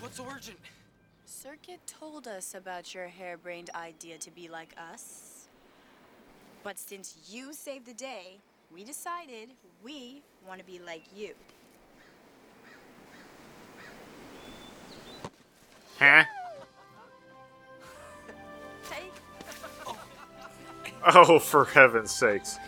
What's 0.00 0.18
urgent? 0.18 0.58
Circuit 1.24 1.78
told 1.86 2.26
us 2.26 2.52
about 2.56 2.92
your 2.92 3.06
harebrained 3.06 3.70
idea 3.76 4.18
to 4.18 4.32
be 4.32 4.48
like 4.48 4.74
us. 4.76 5.46
But 6.64 6.80
since 6.80 7.16
you 7.30 7.52
saved 7.52 7.86
the 7.86 7.94
day, 7.94 8.38
we 8.74 8.82
decided 8.82 9.50
we 9.84 10.20
want 10.48 10.58
to 10.58 10.66
be 10.66 10.80
like 10.84 11.04
you. 11.14 11.32
Huh? 16.00 16.24
Hey, 18.90 19.10
Oh, 21.06 21.38
for 21.38 21.66
heaven's 21.66 22.10
sakes. 22.10 22.58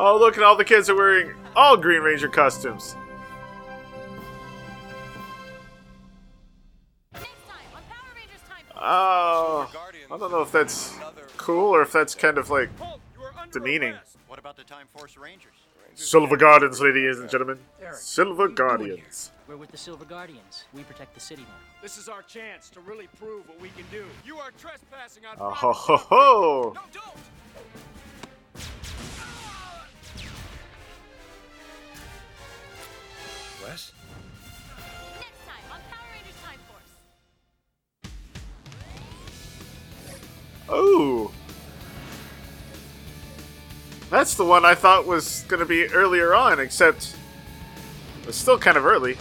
Oh, 0.00 0.16
look 0.16 0.36
at 0.38 0.44
all 0.44 0.54
the 0.54 0.64
kids 0.64 0.88
are 0.88 0.94
wearing 0.94 1.34
all 1.56 1.76
Green 1.76 2.02
Ranger 2.02 2.28
costumes. 2.28 2.94
Oh, 8.76 9.68
I 10.08 10.16
don't 10.16 10.30
know 10.30 10.40
if 10.40 10.52
that's 10.52 10.94
cool 11.36 11.74
or 11.74 11.82
if 11.82 11.90
that's 11.90 12.14
kind 12.14 12.38
of 12.38 12.48
like 12.48 12.70
demeaning. 13.50 13.96
What 14.28 14.38
about 14.38 14.56
the 14.56 14.62
Time 14.62 14.86
Force 14.96 15.16
Rangers? 15.16 15.54
Silver 15.96 16.36
Guardians, 16.36 16.80
ladies 16.80 17.18
and 17.18 17.28
gentlemen. 17.28 17.58
Silver 17.92 18.34
what 18.34 18.40
are 18.44 18.50
you 18.50 18.54
doing 18.54 18.68
Guardians. 18.68 19.32
We're 19.48 19.56
with 19.56 19.72
the 19.72 19.76
Silver 19.76 20.04
Guardians. 20.04 20.64
We 20.72 20.84
protect 20.84 21.14
the 21.14 21.20
city 21.20 21.42
now. 21.42 21.82
This 21.82 21.98
is 21.98 22.08
our 22.08 22.22
chance 22.22 22.70
to 22.70 22.80
really 22.80 23.08
prove 23.18 23.48
what 23.48 23.60
we 23.60 23.70
can 23.70 23.84
do. 23.90 24.04
You 24.24 24.38
are 24.38 24.52
trespassing 24.60 25.24
on 25.26 25.38
Oh 25.40 25.50
ho 25.50 25.72
ho 25.72 25.96
ho! 25.96 26.72
No, 26.76 26.80
don't! 26.92 27.16
Wes? 33.68 33.92
Next 35.18 35.46
time 35.46 35.64
on 35.70 35.80
Power 35.90 36.08
Rangers 36.14 36.40
Time 36.42 36.58
Force. 36.68 36.90
Oh. 40.70 41.30
That's 44.08 44.36
the 44.36 44.44
one 44.44 44.64
I 44.64 44.74
thought 44.74 45.06
was 45.06 45.44
going 45.48 45.60
to 45.60 45.66
be 45.66 45.86
earlier 45.88 46.34
on, 46.34 46.60
except 46.60 47.14
it's 48.26 48.38
still 48.38 48.58
kind 48.58 48.78
of 48.78 48.86
early. 48.86 49.18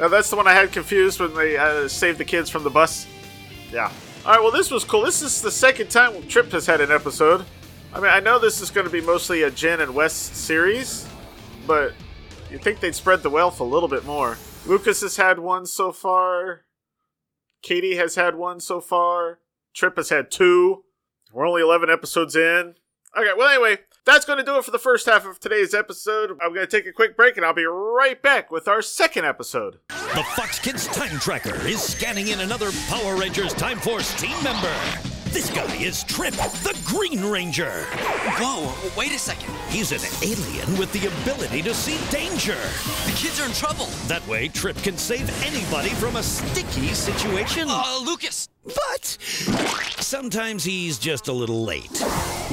Now, 0.00 0.08
that's 0.08 0.30
the 0.30 0.36
one 0.36 0.46
I 0.46 0.54
had 0.54 0.72
confused 0.72 1.20
when 1.20 1.34
they 1.34 1.58
uh, 1.58 1.88
saved 1.88 2.16
the 2.16 2.24
kids 2.24 2.48
from 2.48 2.64
the 2.64 2.70
bus. 2.70 3.06
Yeah. 3.70 3.92
Alright, 4.24 4.40
well, 4.40 4.50
this 4.50 4.70
was 4.70 4.82
cool. 4.82 5.02
This 5.02 5.20
is 5.20 5.42
the 5.42 5.50
second 5.50 5.90
time 5.90 6.26
Trip 6.26 6.50
has 6.52 6.66
had 6.66 6.80
an 6.80 6.90
episode. 6.90 7.44
I 7.96 7.98
mean, 7.98 8.10
I 8.10 8.20
know 8.20 8.38
this 8.38 8.60
is 8.60 8.68
going 8.68 8.86
to 8.86 8.92
be 8.92 9.00
mostly 9.00 9.44
a 9.44 9.50
Jen 9.50 9.80
and 9.80 9.94
Wes 9.94 10.12
series, 10.12 11.08
but 11.66 11.94
you'd 12.50 12.60
think 12.60 12.78
they'd 12.78 12.94
spread 12.94 13.22
the 13.22 13.30
wealth 13.30 13.58
a 13.58 13.64
little 13.64 13.88
bit 13.88 14.04
more. 14.04 14.36
Lucas 14.66 15.00
has 15.00 15.16
had 15.16 15.38
one 15.38 15.64
so 15.64 15.92
far. 15.92 16.66
Katie 17.62 17.96
has 17.96 18.14
had 18.14 18.34
one 18.34 18.60
so 18.60 18.82
far. 18.82 19.38
Trip 19.72 19.96
has 19.96 20.10
had 20.10 20.30
two. 20.30 20.84
We're 21.32 21.48
only 21.48 21.62
11 21.62 21.88
episodes 21.88 22.36
in. 22.36 22.74
Okay, 23.16 23.30
well, 23.34 23.48
anyway, 23.48 23.78
that's 24.04 24.26
going 24.26 24.40
to 24.40 24.44
do 24.44 24.58
it 24.58 24.64
for 24.66 24.72
the 24.72 24.78
first 24.78 25.06
half 25.06 25.24
of 25.24 25.40
today's 25.40 25.72
episode. 25.72 26.32
I'm 26.42 26.52
going 26.52 26.66
to 26.66 26.70
take 26.76 26.86
a 26.86 26.92
quick 26.92 27.16
break 27.16 27.38
and 27.38 27.46
I'll 27.46 27.54
be 27.54 27.64
right 27.64 28.20
back 28.20 28.50
with 28.50 28.68
our 28.68 28.82
second 28.82 29.24
episode. 29.24 29.78
The 29.88 30.22
Fox 30.36 30.58
Kids 30.58 30.86
Time 30.88 31.18
Tracker 31.18 31.66
is 31.66 31.80
scanning 31.80 32.28
in 32.28 32.40
another 32.40 32.70
Power 32.88 33.16
Rangers 33.16 33.54
Time 33.54 33.78
Force 33.78 34.12
team 34.20 34.36
member. 34.44 35.15
This 35.36 35.50
guy 35.50 35.76
is 35.76 36.02
Trip, 36.02 36.32
the 36.32 36.74
Green 36.86 37.22
Ranger. 37.22 37.82
Whoa, 38.40 38.72
wait 38.96 39.12
a 39.12 39.18
second. 39.18 39.52
He's 39.68 39.92
an 39.92 40.00
alien 40.22 40.78
with 40.78 40.90
the 40.92 41.08
ability 41.08 41.60
to 41.60 41.74
see 41.74 41.98
danger. 42.10 42.56
The 43.04 43.12
kids 43.14 43.38
are 43.38 43.44
in 43.44 43.52
trouble. 43.52 43.84
That 44.06 44.26
way, 44.26 44.48
Trip 44.48 44.78
can 44.78 44.96
save 44.96 45.28
anybody 45.44 45.90
from 45.90 46.16
a 46.16 46.22
sticky 46.22 46.88
situation. 46.94 47.66
Uh, 47.68 48.00
Lucas! 48.02 48.48
But 48.64 49.04
sometimes 50.00 50.64
he's 50.64 50.96
just 50.96 51.28
a 51.28 51.34
little 51.34 51.64
late. 51.64 52.02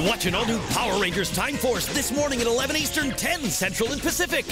Watch 0.00 0.26
an 0.26 0.34
all 0.34 0.44
new 0.44 0.58
Power 0.68 1.00
Rangers 1.00 1.34
Time 1.34 1.54
Force 1.54 1.86
this 1.86 2.12
morning 2.12 2.42
at 2.42 2.46
11 2.46 2.76
Eastern, 2.76 3.12
10 3.12 3.44
Central 3.44 3.92
and 3.92 4.02
Pacific. 4.02 4.44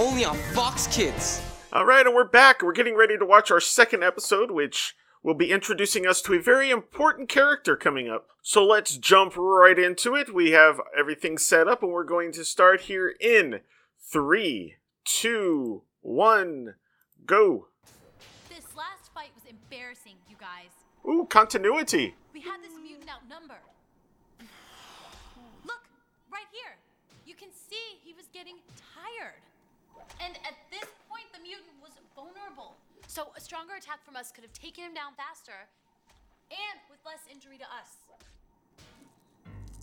Only 0.00 0.24
on 0.24 0.36
Fox 0.52 0.88
Kids. 0.88 1.40
All 1.72 1.86
right, 1.86 2.04
and 2.04 2.12
we're 2.12 2.24
back. 2.24 2.60
We're 2.60 2.72
getting 2.72 2.96
ready 2.96 3.16
to 3.16 3.24
watch 3.24 3.52
our 3.52 3.60
second 3.60 4.02
episode, 4.02 4.50
which 4.50 4.96
will 5.22 5.34
be 5.34 5.52
introducing 5.52 6.06
us 6.06 6.20
to 6.22 6.34
a 6.34 6.42
very 6.42 6.70
important 6.70 7.28
character 7.28 7.76
coming 7.76 8.08
up. 8.08 8.28
So 8.42 8.64
let's 8.64 8.96
jump 8.96 9.36
right 9.36 9.78
into 9.78 10.16
it. 10.16 10.34
We 10.34 10.50
have 10.50 10.80
everything 10.98 11.38
set 11.38 11.68
up, 11.68 11.82
and 11.82 11.92
we're 11.92 12.04
going 12.04 12.32
to 12.32 12.44
start 12.44 12.82
here 12.82 13.14
in 13.20 13.60
three, 14.00 14.76
two, 15.04 15.82
one, 16.00 16.74
go. 17.24 17.68
This 18.48 18.76
last 18.76 19.12
fight 19.14 19.30
was 19.34 19.44
embarrassing, 19.48 20.16
you 20.28 20.36
guys. 20.38 20.70
Ooh, 21.08 21.26
continuity. 21.26 22.14
We 22.34 22.40
had 22.40 22.62
this 22.62 22.72
mutant 22.82 23.10
outnumbered. 23.10 23.62
Look, 25.64 25.82
right 26.32 26.46
here. 26.50 26.76
You 27.26 27.34
can 27.34 27.48
see 27.52 27.98
he 28.02 28.12
was 28.14 28.26
getting 28.34 28.56
tired. 28.94 29.40
And 30.20 30.34
at 30.46 30.54
this 30.70 30.88
point, 31.08 31.26
the 31.32 31.42
mutant 31.42 31.78
was 31.80 31.92
vulnerable. 32.14 32.74
So 33.12 33.28
a 33.36 33.40
stronger 33.42 33.74
attack 33.74 34.02
from 34.02 34.16
us 34.16 34.32
could 34.32 34.42
have 34.42 34.54
taken 34.54 34.84
him 34.84 34.94
down 34.94 35.12
faster 35.18 35.68
and 36.50 36.80
with 36.88 36.98
less 37.04 37.20
injury 37.30 37.58
to 37.58 37.64
us. 37.64 38.08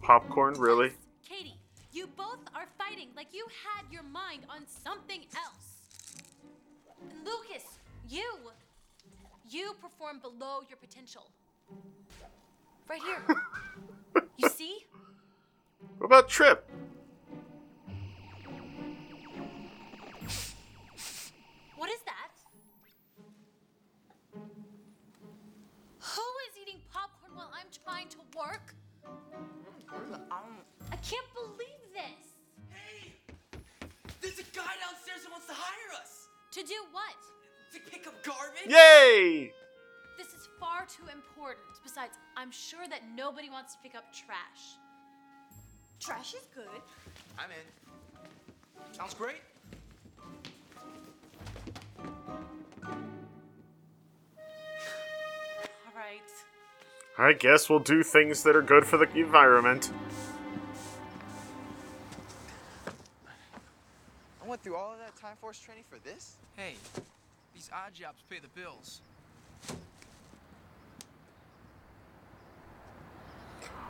Popcorn, 0.01 0.55
really? 0.55 0.93
Katie, 1.23 1.59
you 1.93 2.07
both 2.17 2.39
are 2.55 2.65
fighting 2.79 3.09
like 3.15 3.27
you 3.31 3.45
had 3.63 3.85
your 3.91 4.01
mind 4.01 4.47
on 4.49 4.61
something 4.83 5.21
else. 5.37 5.77
And 7.07 7.19
Lucas, 7.23 7.67
you, 8.09 8.25
you 9.47 9.75
perform 9.79 10.17
below 10.17 10.61
your 10.67 10.77
potential. 10.77 11.29
Right 12.89 13.03
here. 13.03 14.23
you 14.37 14.49
see? 14.49 14.87
What 15.99 16.07
about 16.07 16.29
Trip? 16.29 16.67
I'm 27.69 27.75
trying 27.85 28.09
to 28.09 28.17
work? 28.35 28.73
I 30.91 30.95
can't 30.95 31.27
believe 31.35 31.93
this. 31.93 32.33
Hey! 32.69 33.13
There's 34.21 34.39
a 34.39 34.43
guy 34.55 34.73
downstairs 34.81 35.23
who 35.23 35.29
wants 35.31 35.45
to 35.47 35.53
hire 35.53 35.93
us! 36.01 36.29
To 36.53 36.63
do 36.63 36.73
what? 36.91 37.13
To 37.73 37.79
pick 37.91 38.07
up 38.07 38.23
garbage? 38.23 38.65
Yay! 38.67 39.51
This 40.17 40.29
is 40.29 40.47
far 40.59 40.87
too 40.87 41.03
important. 41.13 41.67
Besides, 41.83 42.17
I'm 42.35 42.49
sure 42.49 42.87
that 42.89 43.01
nobody 43.15 43.51
wants 43.51 43.75
to 43.75 43.81
pick 43.83 43.93
up 43.93 44.11
trash. 44.11 44.79
trash 45.99 46.33
is 46.33 46.47
good. 46.55 46.81
I'm 47.37 47.51
in. 47.51 47.67
Sounds 48.93 49.13
great. 49.13 49.43
All 51.99 52.07
right. 55.95 56.31
I 57.19 57.33
guess 57.33 57.69
we'll 57.69 57.79
do 57.79 58.01
things 58.01 58.43
that 58.43 58.55
are 58.55 58.61
good 58.61 58.85
for 58.85 58.95
the 58.95 59.11
environment. 59.13 59.91
I 64.41 64.47
went 64.47 64.63
through 64.63 64.77
all 64.77 64.93
of 64.93 64.99
that 64.99 65.17
Time 65.17 65.35
Force 65.41 65.59
training 65.59 65.83
for 65.89 65.99
this? 65.99 66.37
Hey, 66.55 66.75
these 67.53 67.69
odd 67.73 67.93
jobs 67.93 68.23
pay 68.29 68.39
the 68.39 68.47
bills. 68.47 69.01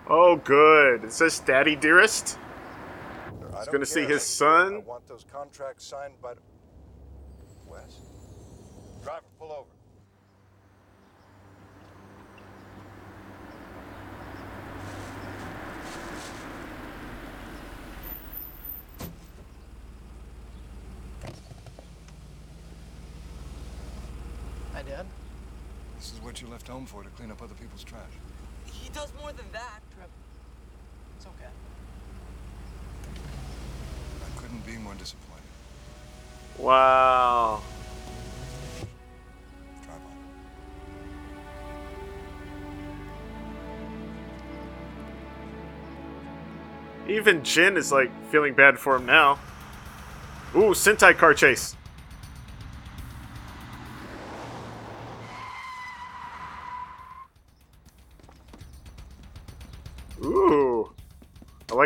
Oh, 0.07 0.37
good. 0.37 1.03
Is 1.03 1.19
this 1.19 1.39
Daddy 1.39 1.75
Dearest? 1.75 2.39
I 3.53 3.59
He's 3.59 3.67
gonna 3.67 3.85
see 3.85 4.05
his 4.05 4.23
son? 4.23 4.73
I 4.73 4.77
want 4.79 5.07
those 5.07 5.23
contracts 5.31 5.85
signed 5.85 6.15
by. 6.19 6.33
Wes? 7.67 8.01
Driver, 9.03 9.21
pull 9.37 9.51
over. 9.51 9.69
Dad? 24.89 25.05
This 25.97 26.13
is 26.13 26.19
what 26.39 26.47
you 26.47 26.51
left 26.53 26.67
home 26.67 26.85
for, 26.85 27.03
to 27.03 27.09
clean 27.09 27.31
up 27.31 27.41
other 27.41 27.53
people's 27.55 27.83
trash. 27.83 28.01
He 28.71 28.89
does 28.89 29.11
more 29.19 29.31
than 29.33 29.45
that. 29.51 29.81
Trip. 29.95 30.09
It's 31.17 31.25
okay. 31.25 31.49
I 34.25 34.39
couldn't 34.39 34.65
be 34.65 34.77
more 34.77 34.93
disappointed. 34.93 35.43
Wow. 36.57 37.61
Even 47.07 47.43
Jen 47.43 47.75
is 47.75 47.91
like 47.91 48.11
feeling 48.29 48.53
bad 48.53 48.77
for 48.77 48.95
him 48.95 49.07
now. 49.07 49.39
Ooh, 50.55 50.75
Sentai 50.75 51.17
car 51.17 51.33
chase. 51.33 51.75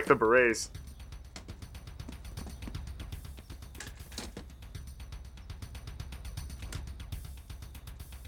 Like 0.04 0.10
the 0.10 0.16
berets. 0.16 0.70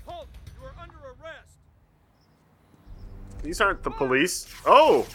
Halt! 0.06 0.28
You 0.58 0.66
are 0.66 0.74
under 0.82 0.96
arrest! 0.98 1.58
These 3.44 3.60
aren't 3.60 3.84
the 3.84 3.92
police. 3.92 4.48
Oh! 4.66 5.06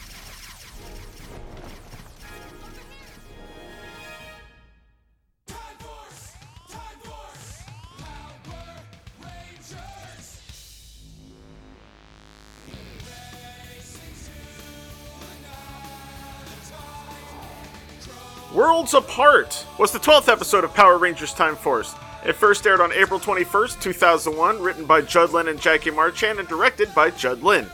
Worlds 18.81 18.95
Apart 18.95 19.67
was 19.79 19.93
the 19.93 19.99
12th 19.99 20.33
episode 20.33 20.65
of 20.65 20.73
Power 20.73 20.97
Rangers 20.97 21.35
Time 21.35 21.55
Force. 21.55 21.95
It 22.25 22.33
first 22.33 22.67
aired 22.67 22.81
on 22.81 22.95
April 22.95 23.21
21st, 23.21 23.79
2001, 23.79 24.59
written 24.59 24.87
by 24.87 25.03
Judd 25.03 25.35
Lynn 25.35 25.49
and 25.49 25.61
Jackie 25.61 25.91
Marchand 25.91 26.39
and 26.39 26.49
directed 26.49 26.95
by 26.95 27.11
Judd 27.11 27.43
Lynn. 27.43 27.67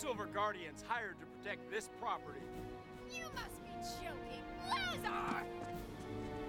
Silver 0.00 0.24
Guardians 0.32 0.82
hired 0.88 1.20
to 1.20 1.26
protect 1.26 1.70
this 1.70 1.90
property. 2.00 2.40
You 3.10 3.24
must 3.34 3.62
be 3.62 3.70
joking. 4.00 4.42
Lazar! 4.70 5.44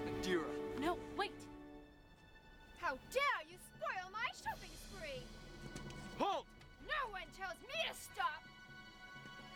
Nadira. 0.07 0.45
No, 0.79 0.97
wait. 1.17 1.33
How 2.79 2.97
dare 3.11 3.43
you 3.49 3.57
spoil 3.75 4.09
my 4.13 4.25
shopping 4.41 4.69
spree! 4.89 5.21
Halt! 6.17 6.45
No 6.87 7.11
one 7.11 7.23
tells 7.37 7.57
me 7.67 7.75
to 7.89 7.93
stop! 7.93 8.41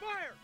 Fire! 0.01 0.35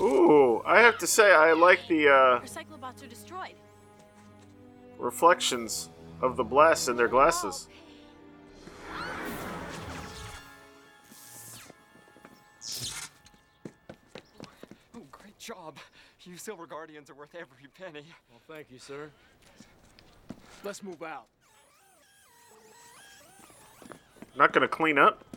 Ooh, 0.00 0.62
I 0.64 0.80
have 0.80 0.96
to 0.96 1.06
say, 1.06 1.30
I 1.34 1.52
like 1.52 1.86
the 1.88 2.08
uh, 2.08 2.12
Our 2.12 2.46
cyclobots 2.46 3.02
are 3.02 3.06
destroyed. 3.06 3.56
reflections 4.98 5.90
of 6.22 6.36
the 6.36 6.44
blast 6.44 6.88
in 6.88 6.96
their 6.96 7.08
glasses. 7.08 7.68
Oh, 14.94 15.02
great 15.10 15.38
job. 15.38 15.78
You 16.22 16.36
Silver 16.36 16.66
Guardians 16.66 17.10
are 17.10 17.14
worth 17.14 17.34
every 17.34 17.66
penny. 17.76 18.06
Well, 18.30 18.40
thank 18.48 18.70
you, 18.70 18.78
sir. 18.78 19.10
Let's 20.62 20.84
move 20.84 21.02
out. 21.02 21.26
Not 24.36 24.52
gonna 24.52 24.68
clean 24.68 24.98
up? 24.98 25.31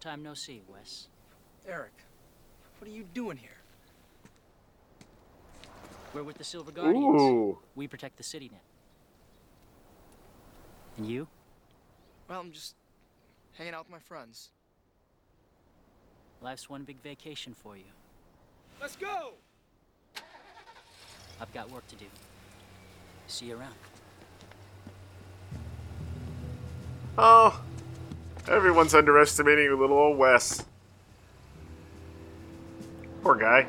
Time 0.00 0.22
no 0.22 0.34
see, 0.34 0.62
Wes. 0.68 1.08
Eric, 1.68 1.92
what 2.78 2.90
are 2.90 2.94
you 2.94 3.04
doing 3.14 3.36
here? 3.36 3.50
We're 6.12 6.22
with 6.22 6.38
the 6.38 6.44
Silver 6.44 6.72
Guardians. 6.72 7.22
Ooh. 7.22 7.58
We 7.76 7.86
protect 7.86 8.16
the 8.16 8.22
city 8.22 8.48
net. 8.50 8.62
And 10.96 11.06
you? 11.06 11.28
Well, 12.28 12.40
I'm 12.40 12.50
just 12.50 12.74
hanging 13.52 13.74
out 13.74 13.84
with 13.84 13.92
my 13.92 13.98
friends. 13.98 14.50
Life's 16.42 16.68
one 16.68 16.84
big 16.84 17.00
vacation 17.02 17.54
for 17.54 17.76
you. 17.76 17.84
Let's 18.80 18.96
go! 18.96 19.34
I've 21.40 21.52
got 21.52 21.70
work 21.70 21.86
to 21.88 21.96
do. 21.96 22.06
See 23.26 23.46
you 23.46 23.58
around. 23.58 23.74
Oh, 27.18 27.60
everyone's 28.48 28.94
underestimating 28.94 29.68
a 29.68 29.74
little 29.74 29.96
old 29.96 30.18
Wes. 30.18 30.64
Poor 33.22 33.34
guy. 33.34 33.66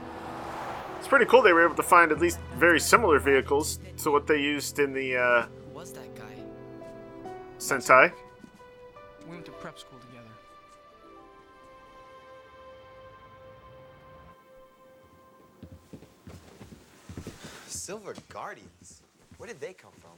It's 1.00 1.08
pretty 1.08 1.26
cool 1.26 1.42
they 1.42 1.54
were 1.54 1.66
able 1.66 1.76
to 1.76 1.84
find 1.84 2.12
at 2.12 2.20
least 2.20 2.40
very 2.56 2.80
similar 2.80 3.20
vehicles 3.20 3.80
to 3.98 4.12
what 4.12 4.28
they 4.28 4.40
used 4.40 4.80
in 4.80 4.94
the 4.94 5.18
uh, 5.18 5.42
Who 5.44 5.80
was 5.80 5.92
that 5.94 6.16
guy? 6.16 6.24
Sentai. 7.60 8.12
We 9.26 9.32
went 9.32 9.46
to 9.46 9.52
prep 9.52 9.78
school 9.78 10.00
together. 10.00 10.28
Silver 17.68 18.16
Guardians? 18.30 19.02
Where 19.38 19.48
did 19.48 19.60
they 19.60 19.74
come 19.74 19.92
from? 20.00 20.12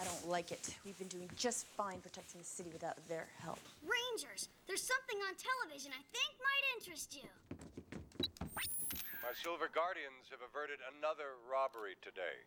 I 0.00 0.04
don't 0.04 0.28
like 0.28 0.52
it. 0.52 0.74
We've 0.84 0.98
been 0.98 1.08
doing 1.10 1.28
just 1.36 1.66
fine 1.76 2.00
protecting 2.00 2.40
the 2.40 2.46
city 2.46 2.70
without 2.72 2.96
their 3.08 3.26
help. 3.42 3.58
Rangers, 3.82 4.48
there's 4.66 4.82
something 4.82 5.18
on 5.26 5.34
television 5.34 5.90
I 5.94 6.02
think 6.14 6.30
might 6.38 6.64
interest 6.78 7.14
you. 7.16 7.28
My 9.22 9.30
Silver 9.34 9.70
Guardians 9.72 10.28
have 10.30 10.42
averted 10.42 10.78
another 10.98 11.38
robbery 11.50 11.94
today. 12.02 12.42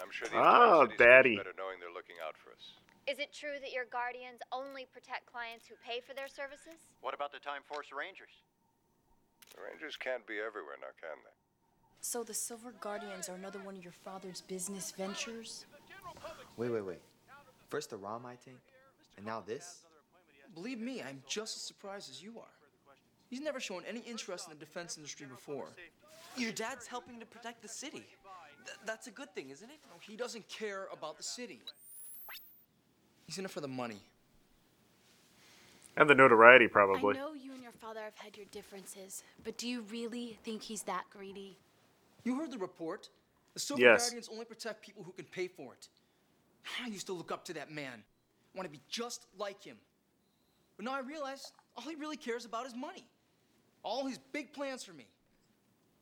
I'm 0.00 0.12
sure 0.12 0.28
these 0.28 0.38
Ah, 0.38 0.84
Tri-Cities 0.86 0.98
Daddy. 1.00 1.36
better 1.36 1.56
knowing 1.58 1.80
they're 1.80 1.92
looking 1.92 2.16
out 2.22 2.36
for 2.38 2.52
us. 2.52 2.76
Is 3.08 3.18
it 3.18 3.32
true 3.32 3.56
that 3.60 3.72
your 3.72 3.86
guardians 3.88 4.38
only 4.52 4.84
protect 4.92 5.24
clients 5.26 5.66
who 5.66 5.74
pay 5.80 5.98
for 6.00 6.12
their 6.12 6.28
services? 6.28 6.76
What 7.00 7.14
about 7.16 7.32
the 7.32 7.40
Time 7.40 7.64
Force 7.66 7.88
Rangers? 7.90 8.30
The 9.56 9.64
Rangers 9.64 9.96
can't 9.96 10.24
be 10.28 10.38
everywhere 10.38 10.76
now, 10.78 10.92
can 11.00 11.16
they? 11.24 11.32
So 12.00 12.22
the 12.22 12.34
Silver 12.36 12.70
Guardians 12.80 13.28
are 13.28 13.34
another 13.34 13.58
one 13.64 13.74
of 13.76 13.82
your 13.82 13.96
father's 14.04 14.42
business 14.42 14.92
ventures? 14.92 15.64
Wait, 16.56 16.70
wait, 16.70 16.84
wait. 16.84 17.00
First 17.68 17.90
the 17.90 17.96
ROM, 17.96 18.26
I 18.26 18.34
think, 18.34 18.58
and 19.16 19.24
now 19.26 19.42
this? 19.46 19.84
Believe 20.54 20.80
me, 20.80 21.02
I'm 21.02 21.22
just 21.28 21.56
as 21.56 21.62
surprised 21.62 22.10
as 22.10 22.22
you 22.22 22.38
are. 22.38 22.54
He's 23.30 23.40
never 23.40 23.60
shown 23.60 23.82
any 23.86 24.00
interest 24.00 24.48
in 24.48 24.58
the 24.58 24.64
defense 24.64 24.96
industry 24.96 25.26
before. 25.26 25.68
Your 26.36 26.52
dad's 26.52 26.86
helping 26.86 27.20
to 27.20 27.26
protect 27.26 27.62
the 27.62 27.68
city. 27.68 28.04
Th- 28.64 28.78
that's 28.86 29.06
a 29.06 29.10
good 29.10 29.34
thing, 29.34 29.50
isn't 29.50 29.68
it? 29.68 29.76
No, 29.90 29.96
he 30.00 30.16
doesn't 30.16 30.48
care 30.48 30.88
about 30.92 31.16
the 31.16 31.22
city. 31.22 31.60
He's 33.26 33.38
in 33.38 33.44
it 33.44 33.50
for 33.50 33.60
the 33.60 33.68
money. 33.68 34.00
And 35.96 36.08
the 36.08 36.14
notoriety, 36.14 36.68
probably. 36.68 37.16
I 37.16 37.20
know 37.20 37.34
you 37.34 37.52
and 37.52 37.62
your 37.62 37.72
father 37.72 38.00
have 38.00 38.16
had 38.16 38.36
your 38.36 38.46
differences, 38.52 39.24
but 39.44 39.58
do 39.58 39.68
you 39.68 39.82
really 39.90 40.38
think 40.44 40.62
he's 40.62 40.82
that 40.84 41.04
greedy? 41.10 41.56
You 42.24 42.36
heard 42.36 42.52
the 42.52 42.58
report. 42.58 43.08
The 43.54 43.60
Silver 43.60 43.82
Yes. 43.82 44.04
Guardians 44.04 44.28
only 44.32 44.44
protect 44.44 44.80
people 44.80 45.02
who 45.02 45.12
can 45.12 45.24
pay 45.24 45.48
for 45.48 45.74
it. 45.74 45.88
I 46.84 46.88
used 46.88 47.06
to 47.06 47.12
look 47.12 47.32
up 47.32 47.44
to 47.46 47.54
that 47.54 47.70
man, 47.70 47.92
I 47.94 48.58
want 48.58 48.66
to 48.66 48.72
be 48.72 48.80
just 48.88 49.26
like 49.38 49.62
him. 49.62 49.76
But 50.76 50.84
now 50.84 50.94
I 50.94 51.00
realize 51.00 51.52
all 51.76 51.84
he 51.84 51.96
really 51.96 52.16
cares 52.16 52.44
about 52.44 52.66
is 52.66 52.74
money. 52.74 53.04
All 53.82 54.06
his 54.06 54.18
big 54.32 54.52
plans 54.52 54.84
for 54.84 54.92
me. 54.92 55.06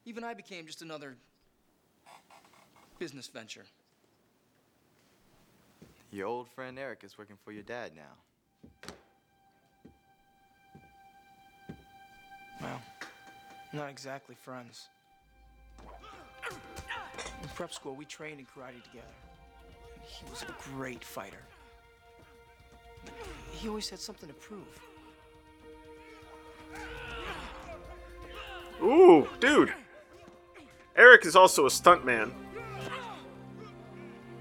Even 0.05 0.24
I 0.24 0.35
became 0.35 0.66
just 0.66 0.83
another 0.83 1.16
business 2.98 3.29
venture. 3.29 3.64
Your 6.11 6.26
old 6.26 6.48
friend 6.48 6.79
Eric 6.79 7.05
is 7.05 7.18
working 7.18 7.37
for 7.44 7.52
your 7.52 7.62
dad 7.62 7.92
now. 7.94 8.92
Well, 12.61 12.81
not 13.72 13.90
exactly 13.90 14.35
friends. 14.35 14.88
In 17.42 17.48
prep 17.55 17.72
school, 17.72 17.94
we 17.94 18.05
trained 18.05 18.40
in 18.40 18.46
karate 18.46 18.83
together. 18.83 19.07
He 20.06 20.24
was 20.30 20.42
a 20.42 20.54
great 20.74 21.04
fighter. 21.04 21.42
He 23.52 23.68
always 23.68 23.88
had 23.88 23.98
something 23.98 24.28
to 24.28 24.34
prove. 24.34 24.62
Ooh, 28.82 29.28
dude. 29.40 29.72
Eric 30.96 31.26
is 31.26 31.36
also 31.36 31.66
a 31.66 31.68
stuntman 31.68 32.22
And 32.22 32.32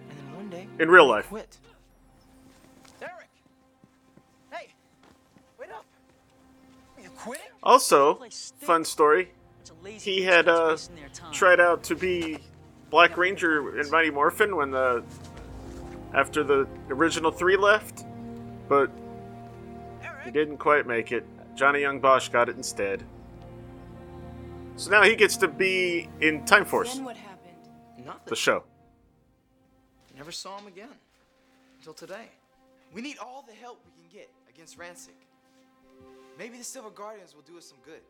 then 0.10 0.36
one 0.36 0.50
day, 0.50 0.68
in 0.80 0.90
real 0.90 1.08
life. 1.08 1.28
quit. 1.28 1.58
Eric! 3.02 3.30
Hey! 4.52 4.68
Wait 5.60 5.70
up! 5.72 5.86
Are 6.98 7.02
you 7.02 7.10
quitting? 7.10 7.46
Also, 7.64 8.22
fun 8.60 8.86
story. 8.86 9.32
He 9.86 10.24
had 10.24 10.48
uh, 10.48 10.78
tried 11.32 11.60
out 11.60 11.84
to 11.84 11.96
be 11.96 12.40
Black 12.90 13.18
Ranger 13.18 13.80
in 13.80 13.90
Mighty 13.92 14.10
Morphin 14.12 14.56
when 14.56 14.72
the 14.72 15.04
after 16.16 16.44
the 16.44 16.68
original 16.90 17.32
three 17.32 17.58
left, 17.58 18.06
but 18.68 18.90
he 20.24 20.32
didn't 20.32 20.58
quite 20.58 20.88
make 20.88 21.12
it. 21.12 21.26
Johnny 21.56 21.82
Yong 21.82 22.00
Bosch 22.00 22.30
got 22.30 22.50
it 22.50 22.56
instead. 22.56 23.04
So 24.78 24.90
now 24.92 25.04
he 25.04 25.16
gets 25.16 25.38
to 25.38 25.48
be 25.48 26.10
in 26.22 26.44
Time 26.46 26.66
Force, 26.66 26.96
Then 26.96 27.06
what 27.06 27.16
happened? 27.18 28.06
Nothing. 28.06 28.22
the 28.28 28.36
show. 28.36 28.64
Never 30.18 30.32
saw 30.32 30.58
him 30.58 30.68
again. 30.68 30.90
Until 31.80 31.94
today. 31.94 32.30
We 32.94 33.02
need 33.02 33.18
all 33.20 33.44
the 33.48 33.54
help 33.54 33.82
we 33.86 33.92
can 34.02 34.10
get 34.18 34.30
against 34.50 34.78
Ransik. 34.80 35.10
Maybe 36.40 36.58
the 36.58 36.64
Silver 36.64 36.90
Guardians 36.90 37.36
will 37.36 37.42
do 37.44 37.58
us 37.58 37.66
some 37.66 37.78
good. 37.86 38.02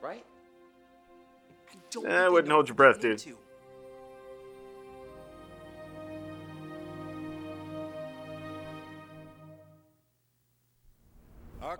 Right? 0.00 0.24
I 1.72 1.76
don't 1.90 2.06
Eh, 2.06 2.28
wouldn't 2.28 2.52
hold 2.52 2.68
your 2.68 2.74
breath, 2.76 3.00
dude. 3.00 3.12
into. 3.12 3.36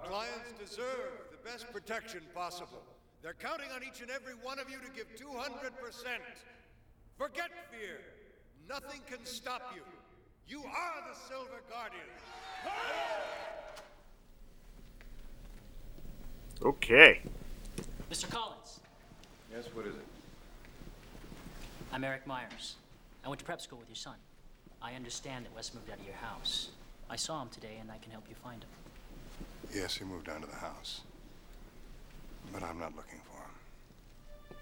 Clients 0.05 0.53
deserve 0.59 1.12
the 1.31 1.38
best 1.49 1.73
protection 1.73 2.21
possible. 2.35 2.83
They're 3.23 3.35
counting 3.35 3.71
on 3.75 3.83
each 3.83 4.01
and 4.01 4.11
every 4.11 4.35
one 4.35 4.59
of 4.59 4.69
you 4.69 4.79
to 4.79 4.91
give 4.95 5.07
200%. 5.15 5.47
Forget 7.17 7.51
fear. 7.71 8.01
Nothing 8.69 9.01
can 9.07 9.25
stop 9.25 9.73
you. 9.75 9.83
You 10.49 10.61
are 10.61 11.09
the 11.09 11.19
Silver 11.29 11.62
Guardian. 11.71 12.03
Okay. 16.62 17.21
Mr. 18.11 18.31
Collins, 18.31 18.81
Yes, 19.53 19.67
what 19.75 19.87
is 19.87 19.95
it? 19.95 20.07
I'm 21.93 22.05
Eric 22.05 22.27
Myers. 22.27 22.77
I 23.25 23.29
went 23.29 23.38
to 23.41 23.45
prep 23.45 23.61
school 23.61 23.79
with 23.79 23.88
your 23.88 23.97
son. 23.97 24.15
I 24.81 24.95
understand 24.95 25.45
that 25.45 25.55
Wes 25.55 25.75
moved 25.75 25.91
out 25.91 25.99
of 25.99 26.05
your 26.05 26.15
house. 26.17 26.71
I 27.11 27.17
saw 27.17 27.43
him 27.43 27.49
today, 27.51 27.77
and 27.81 27.91
I 27.91 27.99
can 27.99 28.11
help 28.12 28.25
you 28.29 28.35
find 28.35 28.62
him. 28.62 28.71
Yes, 29.73 29.97
he 29.97 30.05
moved 30.05 30.27
down 30.27 30.43
to 30.43 30.47
the 30.47 30.57
house. 30.57 31.01
But 32.53 32.63
I'm 32.63 32.79
not 32.79 32.95
looking 32.95 33.21
for 33.25 33.39
him. 33.39 34.59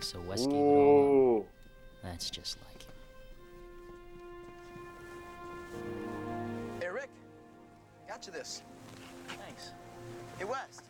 So 0.00 0.20
Wes 0.20 0.46
gave 0.46 0.54
it 0.54 0.58
all 0.58 1.40
up. 1.40 1.46
That's 2.02 2.30
just 2.30 2.56
like 2.62 2.82
him. 2.82 2.92
Hey, 6.80 6.88
Rick. 6.88 7.10
Got 8.08 8.26
you 8.26 8.32
this. 8.32 8.62
Thanks. 9.28 9.72
Hey, 10.38 10.44
Wes. 10.44 10.80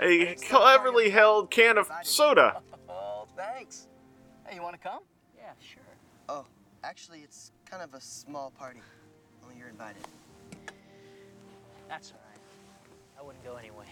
A 0.00 0.34
cleverly 0.34 1.10
held 1.10 1.50
can 1.50 1.78
of 1.78 1.90
soda. 2.02 2.62
Oh, 2.88 3.26
thanks. 3.36 3.88
Hey, 4.46 4.54
you 4.54 4.62
want 4.62 4.74
to 4.74 4.80
come? 4.80 5.00
Yeah, 5.36 5.50
sure. 5.58 5.82
Oh, 6.28 6.46
actually, 6.84 7.20
it's 7.20 7.50
kind 7.68 7.82
of 7.82 7.94
a 7.94 8.00
small 8.00 8.50
party. 8.50 8.80
Only 9.42 9.56
you're 9.58 9.68
invited. 9.68 10.06
That's 11.88 12.12
all 12.12 12.20
right. 12.28 12.40
I 13.18 13.22
wouldn't 13.22 13.44
go 13.44 13.56
anyway. 13.56 13.86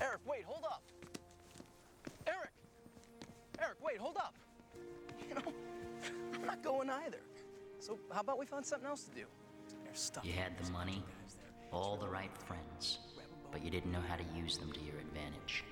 Eric, 0.00 0.20
wait, 0.26 0.44
hold 0.44 0.64
up. 0.64 0.82
Eric! 2.26 2.50
Eric, 3.60 3.76
wait, 3.84 3.98
hold 3.98 4.16
up. 4.16 4.34
You 5.28 5.34
know, 5.34 5.52
I'm 6.34 6.46
not 6.46 6.62
going 6.62 6.88
either. 6.88 7.18
So 7.80 7.98
how 8.12 8.20
about 8.20 8.38
we 8.38 8.46
find 8.46 8.64
something 8.64 8.88
else 8.88 9.04
to 9.04 9.14
do? 9.14 9.26
Stuff. 9.94 10.24
You 10.24 10.32
had 10.32 10.52
the 10.62 10.70
money, 10.70 11.02
all 11.72 11.96
the 11.96 12.06
right 12.08 12.30
friends, 12.46 12.98
but 13.50 13.64
you 13.64 13.70
didn't 13.70 13.90
know 13.90 14.02
how 14.08 14.16
to 14.16 14.24
use 14.36 14.58
them 14.58 14.70
to 14.72 14.80
your 14.80 14.96
advantage. 15.00 15.64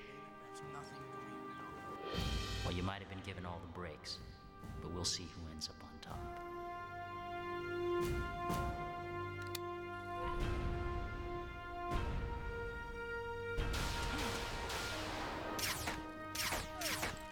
Well, 2.65 2.73
you 2.73 2.83
might 2.83 2.99
have 2.99 3.09
been 3.09 3.21
given 3.25 3.45
all 3.45 3.61
the 3.65 3.71
breaks, 3.79 4.17
but 4.81 4.91
we'll 4.93 5.05
see 5.05 5.23
who 5.23 5.51
ends 5.51 5.69
up 5.69 5.75
on 5.81 5.89
top. 6.01 6.19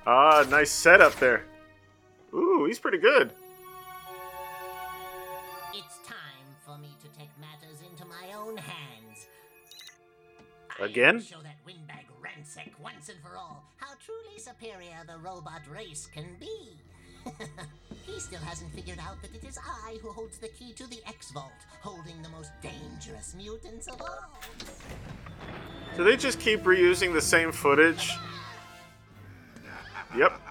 Ah, 0.07 0.45
nice 0.49 0.69
setup 0.69 1.15
there. 1.15 1.45
Ooh, 2.33 2.65
he's 2.65 2.77
pretty 2.77 2.99
good. 2.99 3.31
It's 5.73 5.97
time 6.07 6.45
for 6.63 6.77
me 6.77 6.89
to 7.01 7.19
take 7.19 7.29
matters 7.39 7.79
into 7.89 8.05
my 8.05 8.31
own 8.37 8.57
hands. 8.57 9.27
Again? 10.79 11.21
Show 11.21 11.41
that 11.41 11.57
windbag 11.65 12.05
Ransik 12.21 12.79
once 12.79 13.09
and 13.09 13.19
for 13.21 13.35
all 13.35 13.63
how 13.77 13.93
truly 14.05 14.37
superior 14.37 15.03
the 15.07 15.17
robot 15.17 15.61
race 15.67 16.07
can 16.13 16.35
be. 16.39 16.77
he 18.05 18.19
still 18.19 18.41
hasn't 18.41 18.71
figured 18.73 18.99
out 18.99 19.19
that 19.23 19.33
it 19.33 19.43
is 19.43 19.57
I 19.57 19.97
who 20.03 20.11
holds 20.11 20.37
the 20.37 20.49
key 20.49 20.73
to 20.73 20.87
the 20.87 20.99
X 21.07 21.31
Vault, 21.31 21.51
holding 21.81 22.21
the 22.21 22.29
most 22.29 22.51
dangerous 22.61 23.33
mutants 23.35 23.87
of 23.87 23.99
all. 23.99 24.29
Do 25.97 26.03
they 26.03 26.15
just 26.15 26.39
keep 26.39 26.61
reusing 26.61 27.13
the 27.13 27.21
same 27.21 27.51
footage? 27.51 28.11
Yep. 30.17 30.41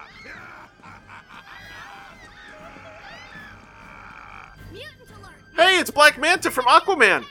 Hey, 5.55 5.79
it's 5.79 5.89
Black 5.89 6.19
Manta 6.19 6.51
from 6.51 6.65
Aquaman. 6.65 7.25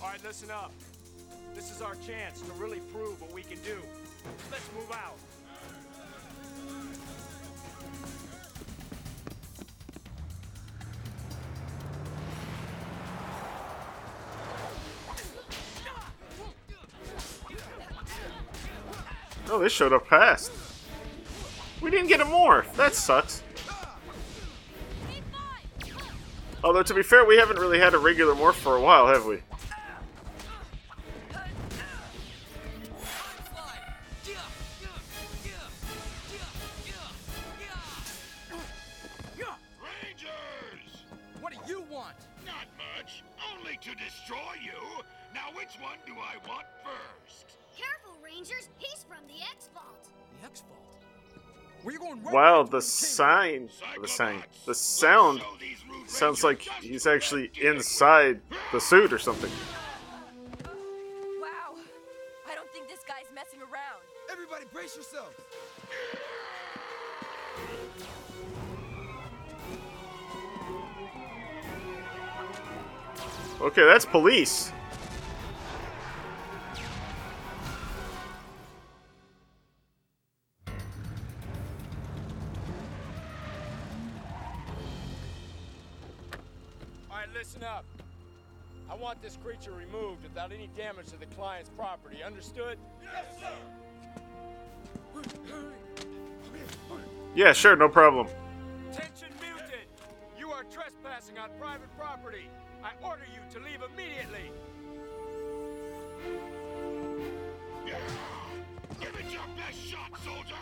All 0.00 0.08
right, 0.08 0.24
listen 0.24 0.50
up. 0.50 0.72
This 1.54 1.70
is 1.70 1.82
our 1.82 1.96
chance 1.96 2.40
to 2.40 2.52
really 2.52 2.80
prove 2.92 3.20
what 3.20 3.32
we 3.32 3.42
can 3.42 3.58
do. 3.62 3.76
Let's 4.50 4.70
move 4.74 4.90
out. 4.92 5.18
Oh, 19.52 19.58
they 19.58 19.68
showed 19.68 19.92
up 19.92 20.06
fast. 20.06 20.50
We 21.82 21.90
didn't 21.90 22.08
get 22.08 22.22
a 22.22 22.24
morph. 22.24 22.72
That 22.72 22.94
sucks. 22.94 23.42
Although, 26.64 26.82
to 26.82 26.94
be 26.94 27.02
fair, 27.02 27.26
we 27.26 27.36
haven't 27.36 27.58
really 27.58 27.78
had 27.78 27.92
a 27.92 27.98
regular 27.98 28.34
morph 28.34 28.54
for 28.54 28.76
a 28.76 28.80
while, 28.80 29.08
have 29.08 29.26
we? 29.26 29.40
the 52.72 52.80
sign, 52.80 53.68
the 54.00 54.08
sign, 54.08 54.42
the 54.66 54.74
sound 54.74 55.42
sounds 56.06 56.42
like 56.42 56.62
he's 56.80 57.06
actually 57.06 57.50
inside 57.60 58.40
the 58.72 58.80
suit 58.80 59.12
or 59.12 59.18
something. 59.18 59.50
Wow, 60.64 61.76
I 62.50 62.54
don't 62.54 62.70
think 62.72 62.88
this 62.88 63.00
guy's 63.06 63.30
messing 63.34 63.60
around. 63.60 64.00
Everybody, 64.30 64.64
brace 64.72 64.96
yourselves. 64.96 65.36
Okay, 73.60 73.84
that's 73.84 74.06
police. 74.06 74.72
Right, 87.22 87.34
listen 87.34 87.62
up. 87.62 87.84
I 88.90 88.94
want 88.94 89.22
this 89.22 89.38
creature 89.42 89.72
removed 89.72 90.22
without 90.22 90.52
any 90.52 90.68
damage 90.76 91.06
to 91.06 91.16
the 91.18 91.26
client's 91.26 91.70
property. 91.70 92.22
Understood? 92.22 92.78
Yes, 93.02 93.24
sir. 93.40 93.52
Yeah, 97.34 97.52
sure, 97.52 97.76
no 97.76 97.88
problem. 97.88 98.26
Attention 98.90 99.28
muted. 99.40 99.86
You 100.38 100.50
are 100.50 100.64
trespassing 100.64 101.38
on 101.38 101.48
private 101.58 101.88
property. 101.98 102.48
I 102.84 102.90
order 103.06 103.22
you 103.32 103.40
to 103.54 103.64
leave 103.64 103.80
immediately. 103.92 104.50
Give 109.00 109.14
it 109.18 109.32
your 109.32 109.42
best 109.56 109.78
shot, 109.78 110.10
soldier! 110.24 110.54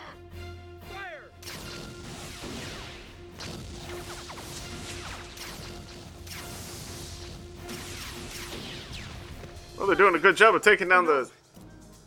Well, 9.81 9.87
they're 9.87 9.95
doing 9.95 10.13
a 10.13 10.19
good 10.19 10.35
job 10.37 10.53
of 10.53 10.61
taking 10.61 10.89
down 10.89 11.07
the 11.07 11.27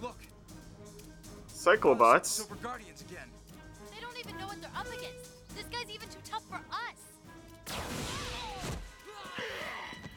Look, 0.00 0.16
Cyclobots. 1.48 2.26
Silver 2.26 2.54
Guardians 2.62 3.00
again. 3.00 3.26
They 3.92 4.00
don't 4.00 4.16
even 4.16 4.38
know 4.38 4.46
what 4.46 4.60
they're 4.60 4.70
up 4.76 4.86
against. 4.86 5.56
This 5.56 5.64
guy's 5.64 5.92
even 5.92 6.08
too 6.08 6.20
tough 6.24 6.44
for 6.48 6.60
us. 6.70 7.74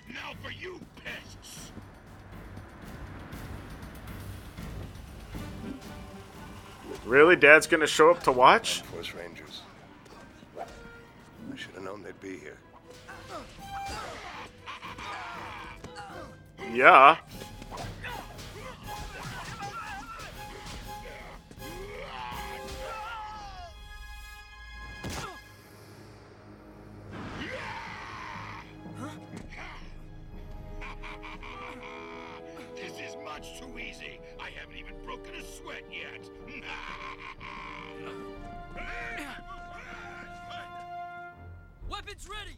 Now 0.07 0.33
for 0.43 0.51
you, 0.51 0.79
pests! 1.03 1.71
Really? 7.07 7.35
Dad's 7.35 7.65
gonna 7.65 7.87
show 7.87 8.11
up 8.11 8.21
to 8.25 8.31
watch? 8.31 8.81
Force 8.81 9.15
Rangers. 9.15 9.63
I 10.59 11.55
should 11.55 11.73
have 11.73 11.81
known 11.81 12.03
they'd 12.03 12.21
be 12.21 12.37
here. 12.37 12.59
Yeah. 16.71 17.17
Haven't 34.67 34.79
even 34.79 34.95
broken 35.05 35.33
a 35.35 35.43
sweat 35.43 35.83
yet. 35.91 36.29
Weapons 41.89 42.27
ready! 42.29 42.57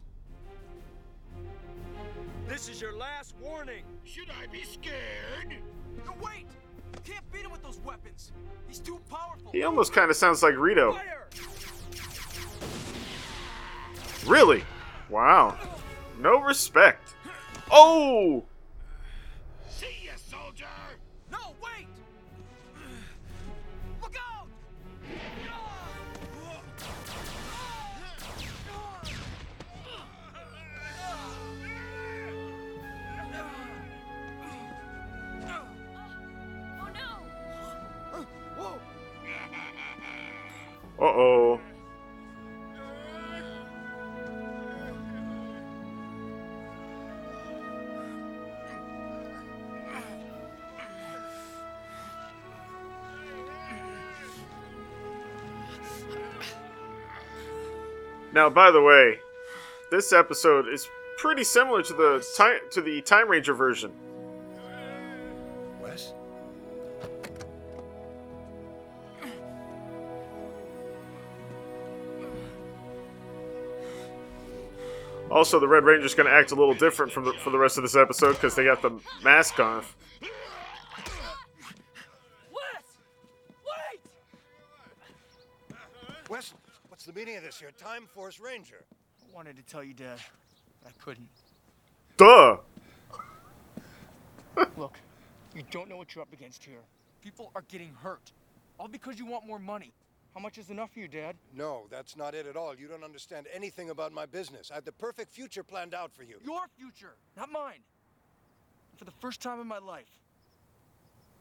This 2.48 2.68
is 2.68 2.80
your 2.80 2.96
last 2.96 3.34
warning. 3.40 3.84
Should 4.04 4.28
I 4.30 4.46
be 4.46 4.64
scared? 4.64 5.56
No, 6.04 6.14
wait! 6.20 6.46
You 6.94 7.00
can't 7.04 7.32
beat 7.32 7.42
him 7.42 7.52
with 7.52 7.62
those 7.62 7.80
weapons. 7.84 8.32
He's 8.66 8.80
too 8.80 9.00
powerful. 9.08 9.52
He 9.52 9.62
almost 9.62 9.92
kind 9.92 10.10
of 10.10 10.16
sounds 10.16 10.42
like 10.42 10.56
Rito. 10.56 10.98
Really? 14.26 14.64
Wow. 15.08 15.56
No 16.18 16.40
respect. 16.40 17.14
Oh! 17.70 18.44
Uh 41.00 41.04
oh. 41.04 41.60
Now, 58.32 58.48
by 58.48 58.70
the 58.70 58.80
way, 58.80 59.18
this 59.90 60.12
episode 60.12 60.68
is 60.68 60.86
pretty 61.16 61.44
similar 61.44 61.82
to 61.82 61.92
the 61.94 62.24
time 62.36 62.60
to 62.72 62.80
the 62.80 63.00
Time 63.02 63.28
Ranger 63.28 63.54
version. 63.54 63.92
Also, 75.30 75.60
the 75.60 75.68
Red 75.68 75.84
Ranger's 75.84 76.14
going 76.14 76.28
to 76.28 76.34
act 76.34 76.50
a 76.50 76.56
little 76.56 76.74
different 76.74 77.12
from 77.12 77.24
the, 77.24 77.32
for 77.34 77.50
the 77.50 77.58
rest 77.58 77.76
of 77.76 77.82
this 77.84 77.94
episode 77.94 78.32
because 78.32 78.56
they 78.56 78.64
got 78.64 78.82
the 78.82 78.98
mask 79.22 79.60
on. 79.60 79.84
Wes, 86.28 86.54
what's 86.88 87.04
the 87.04 87.12
meaning 87.12 87.36
of 87.36 87.44
this? 87.44 87.60
You're 87.60 87.70
a 87.70 87.72
Time 87.72 88.06
Force 88.12 88.40
Ranger. 88.40 88.84
I 89.22 89.34
wanted 89.34 89.56
to 89.56 89.62
tell 89.62 89.84
you, 89.84 89.94
Dad, 89.94 90.18
I 90.86 90.90
couldn't. 91.02 91.28
Duh. 92.16 92.56
Look, 94.76 94.98
you 95.54 95.62
don't 95.70 95.88
know 95.88 95.96
what 95.96 96.14
you're 96.14 96.22
up 96.22 96.32
against 96.32 96.64
here. 96.64 96.82
People 97.22 97.50
are 97.54 97.64
getting 97.68 97.92
hurt. 98.02 98.32
All 98.78 98.88
because 98.88 99.18
you 99.18 99.26
want 99.26 99.46
more 99.46 99.58
money. 99.58 99.92
How 100.34 100.40
much 100.40 100.58
is 100.58 100.70
enough 100.70 100.92
for 100.92 101.00
you, 101.00 101.08
Dad? 101.08 101.36
No, 101.54 101.86
that's 101.90 102.16
not 102.16 102.34
it 102.34 102.46
at 102.46 102.56
all. 102.56 102.74
You 102.76 102.86
don't 102.86 103.02
understand 103.02 103.46
anything 103.52 103.90
about 103.90 104.12
my 104.12 104.26
business. 104.26 104.70
I 104.70 104.74
had 104.76 104.84
the 104.84 104.92
perfect 104.92 105.32
future 105.32 105.64
planned 105.64 105.92
out 105.92 106.12
for 106.14 106.22
you. 106.22 106.36
Your 106.44 106.62
future, 106.78 107.14
not 107.36 107.50
mine. 107.50 107.80
For 108.96 109.04
the 109.04 109.10
first 109.20 109.40
time 109.40 109.60
in 109.60 109.66
my 109.66 109.78
life, 109.78 110.20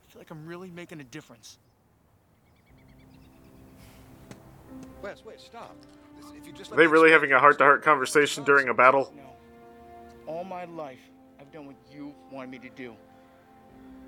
I 0.07 0.11
feel 0.11 0.21
like 0.21 0.31
I'm 0.31 0.45
really 0.45 0.71
making 0.71 1.01
a 1.01 1.03
difference. 1.03 1.59
Wes, 5.03 5.23
wait, 5.23 5.39
stop. 5.39 5.75
If 6.35 6.47
you 6.47 6.53
just 6.53 6.71
Are 6.71 6.75
they 6.75 6.87
really 6.87 7.11
having 7.11 7.31
a 7.31 7.39
heart-to-heart 7.39 7.83
conversation 7.83 8.43
during 8.43 8.69
a 8.69 8.73
battle? 8.73 9.13
No. 9.15 9.23
All 10.25 10.43
my 10.43 10.65
life, 10.65 10.99
I've 11.39 11.51
done 11.51 11.65
what 11.65 11.75
you 11.91 12.13
wanted 12.31 12.49
me 12.49 12.59
to 12.59 12.69
do. 12.69 12.95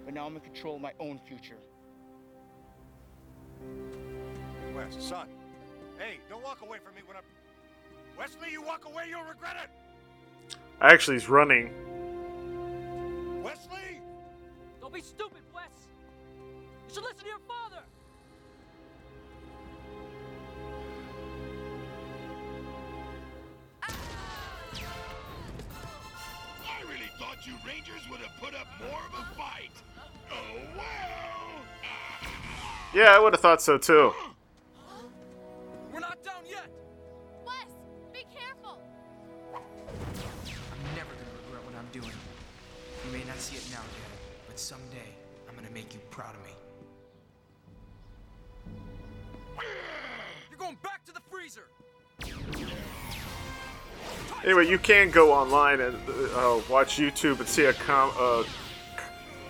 But 0.05 0.13
now 0.13 0.25
I'm 0.25 0.35
in 0.35 0.41
control 0.41 0.75
of 0.75 0.81
my 0.81 0.93
own 0.99 1.19
future. 1.27 1.57
Wes, 4.81 4.95
son. 5.03 5.27
Hey, 5.97 6.19
don't 6.29 6.43
walk 6.43 6.61
away 6.61 6.77
from 6.83 6.93
me 6.95 7.01
when 7.05 7.17
I'm. 7.17 7.23
Wesley, 8.17 8.51
you 8.51 8.61
walk 8.61 8.85
away, 8.85 9.05
you'll 9.09 9.23
regret 9.23 9.57
it. 9.63 9.69
Actually, 10.81 11.15
he's 11.17 11.29
running. 11.29 11.71
Wesley! 13.43 14.01
Don't 14.79 14.93
be 14.93 15.01
stupid, 15.01 15.41
Wes! 15.53 15.63
You 16.87 16.93
should 16.93 17.03
listen 17.03 17.19
to 17.19 17.25
your 17.27 17.39
father! 17.47 17.83
I 23.83 23.87
really 26.83 27.09
thought 27.19 27.45
you 27.45 27.53
Rangers 27.65 28.01
would 28.09 28.21
have 28.21 28.35
put 28.39 28.55
up 28.55 28.67
more 28.79 29.01
of 29.13 29.19
a 29.19 29.23
fight. 29.35 29.71
Oh 30.31 30.57
well. 30.75 31.61
Yeah, 32.93 33.15
I 33.15 33.19
would 33.19 33.33
have 33.33 33.41
thought 33.41 33.61
so 33.61 33.77
too. 33.77 34.13
See 43.41 43.57
it 43.57 43.65
now, 43.71 43.79
Dad, 43.79 44.19
but 44.47 44.59
someday 44.59 45.09
I'm 45.49 45.55
gonna 45.55 45.71
make 45.71 45.93
you 45.95 45.99
proud 46.11 46.35
of 46.35 46.43
me. 46.43 46.51
You're 50.49 50.59
going 50.59 50.77
back 50.83 51.03
to 51.05 51.11
the 51.11 51.21
freezer! 51.31 51.63
Anyway, 54.43 54.67
you 54.67 54.77
can 54.77 55.09
go 55.09 55.33
online 55.33 55.81
and 55.81 55.95
uh, 56.35 56.59
watch 56.69 56.97
YouTube 56.97 57.39
and 57.39 57.47
see 57.47 57.65
a 57.65 57.73
com- 57.73 58.13
uh, 58.19 58.43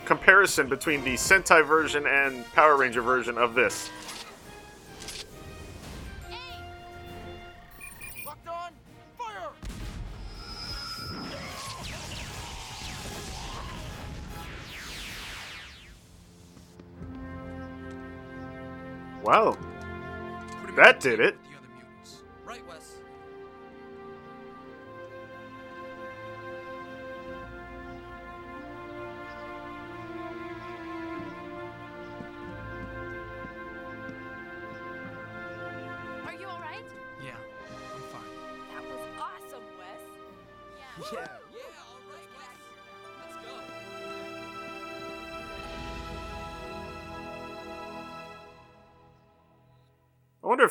comparison 0.06 0.70
between 0.70 1.04
the 1.04 1.14
Sentai 1.16 1.66
version 1.66 2.08
and 2.08 2.46
Power 2.54 2.78
Ranger 2.78 3.02
version 3.02 3.38
of 3.38 3.56
this. 3.56 3.90
Did 21.02 21.20
it. 21.20 21.41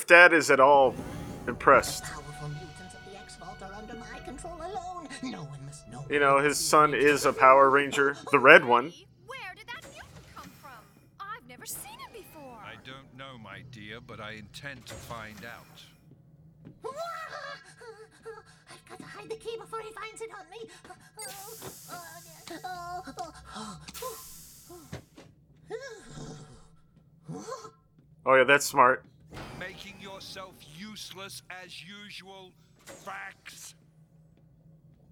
If 0.00 0.06
Dad 0.06 0.32
is 0.32 0.50
at 0.50 0.60
all 0.60 0.94
impressed. 1.46 2.04
Powerful 2.04 2.48
mutants 2.48 2.94
of 2.94 3.04
the 3.12 3.18
X-Vault 3.18 3.58
are 3.60 3.74
under 3.74 3.94
my 3.96 4.18
control 4.24 4.56
alone. 4.56 5.06
No 5.22 5.42
one 5.42 5.62
must 5.66 5.86
know. 5.92 6.06
You 6.08 6.20
know, 6.20 6.38
his 6.38 6.56
son 6.56 6.94
is 6.94 7.26
a 7.26 7.34
Power 7.34 7.68
Ranger, 7.68 8.16
the 8.32 8.38
red 8.38 8.64
one. 8.64 8.94
Where 9.26 9.54
did 9.54 9.66
that 9.66 9.84
mutant 9.92 10.26
come 10.34 10.50
from? 10.58 10.80
I've 11.20 11.46
never 11.46 11.66
seen 11.66 11.98
it 12.08 12.14
before. 12.14 12.56
I 12.64 12.76
don't 12.82 13.14
know, 13.18 13.36
my 13.44 13.60
dear, 13.72 14.00
but 14.00 14.20
I 14.20 14.32
intend 14.32 14.86
to 14.86 14.94
find 14.94 15.36
out. 15.44 15.84
I've 18.70 18.88
got 18.88 18.98
to 19.00 19.04
hide 19.04 19.28
the 19.28 19.36
key 19.36 19.58
before 19.60 19.80
he 19.82 19.90
finds 19.92 20.22
it 20.22 20.30
on 20.32 20.46
me. 20.50 20.66
Oh, 21.90 21.92
oh, 22.64 23.02
oh, 23.18 23.34
oh. 23.56 23.80
Oh 28.24 28.34
yeah, 28.34 28.44
that's 28.44 28.64
smart. 28.64 29.04
Making 30.20 30.26
yourself 30.28 30.54
useless 30.78 31.42
as 31.64 31.82
usual. 31.82 32.52
Facts. 32.84 33.74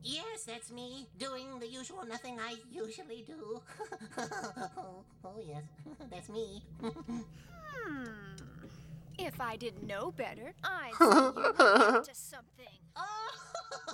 Yes, 0.02 0.44
that's 0.46 0.70
me, 0.70 1.06
doing 1.18 1.58
the 1.60 1.66
usual 1.66 2.04
nothing 2.06 2.38
I 2.38 2.56
usually 2.70 3.24
do. 3.26 3.62
oh, 4.18 5.04
oh, 5.24 5.40
yes, 5.42 5.62
that's 6.10 6.28
me. 6.28 6.62
Hmm. 6.80 8.04
If 9.18 9.40
I 9.40 9.56
didn't 9.56 9.86
know 9.86 10.12
better, 10.12 10.52
I'd 10.62 10.92
say 10.98 11.04
you 11.04 11.10
were 11.10 11.62
up 11.62 12.04
to 12.04 12.14
something. 12.14 12.66
Oh, 12.94 13.30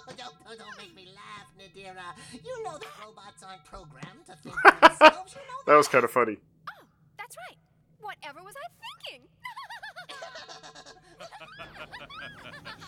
don't, 0.09 0.19
don't, 0.19 0.59
don't 0.59 0.79
make 0.79 0.95
me 0.97 1.09
laugh, 1.15 1.47
Nadira. 1.57 2.13
You 2.45 2.65
know 2.65 2.77
that 2.77 2.89
robots 3.05 3.43
aren't 3.45 3.65
programmed 3.65 4.27
to 4.27 4.35
think 4.43 4.55
for 4.61 4.71
themselves. 4.81 5.35
You 5.35 5.41
know 5.43 5.63
That 5.67 5.77
was 5.77 5.87
kind 5.89 6.05
of 6.05 6.11
funny. 6.11 6.39
Oh, 6.69 6.85
That's 7.19 7.37
right. 7.49 7.57
Whatever 8.01 8.41
was 8.43 8.55
I 8.57 8.67
thinking? 8.69 8.84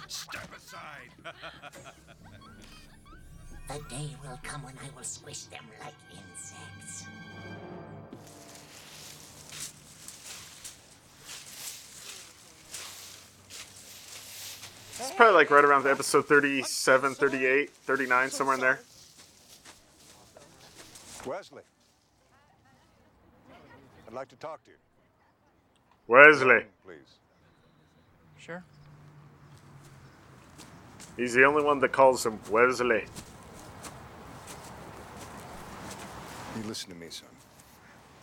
Step 0.09 0.49
aside. 0.57 1.11
The 3.69 3.81
day 3.91 4.15
will 4.23 4.39
come 4.45 4.63
when 4.63 4.75
I 4.79 4.97
will 4.97 5.03
squish 5.03 5.43
them 5.45 5.65
like 5.81 5.95
insects. 6.13 7.05
It's 15.01 15.11
probably 15.17 15.35
like 15.35 15.51
right 15.51 15.65
around 15.65 15.83
the 15.83 15.91
episode 15.91 16.27
37, 16.27 17.17
38, 17.17 17.71
39, 17.71 18.31
somewhere 18.31 18.55
in 18.55 18.61
there. 18.61 18.81
Wesley. 21.27 21.63
I'd 24.07 24.15
like 24.15 24.29
to 24.29 24.37
talk 24.37 24.63
to 24.65 24.71
you. 24.71 24.77
Wesley. 26.07 26.65
Please. 26.85 26.99
Sure. 28.39 28.63
He's 31.17 31.33
the 31.33 31.45
only 31.45 31.63
one 31.63 31.79
that 31.81 31.93
calls 31.93 32.27
him 32.27 32.39
Wesley. 32.51 33.05
You 36.57 36.63
listen 36.65 36.91
to 36.91 36.97
me, 36.97 37.09
son. 37.09 37.29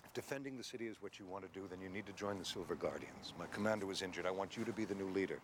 If 0.04 0.14
defending 0.14 0.58
the 0.58 0.64
city 0.64 0.86
is 0.86 0.98
what 1.02 1.20
you 1.20 1.26
want 1.26 1.44
to 1.52 1.60
do, 1.60 1.68
then 1.68 1.82
you 1.82 1.90
need 1.90 2.06
to 2.06 2.14
join 2.14 2.38
the 2.38 2.46
Silver 2.46 2.76
Guardians. 2.76 3.34
My 3.40 3.46
commander 3.48 3.88
was 3.88 4.02
injured. 4.04 4.26
I 4.28 4.32
want 4.32 4.56
you 4.56 4.64
to 4.66 4.72
be 4.72 4.86
the 4.86 4.96
new 4.96 5.10
leader. 5.10 5.40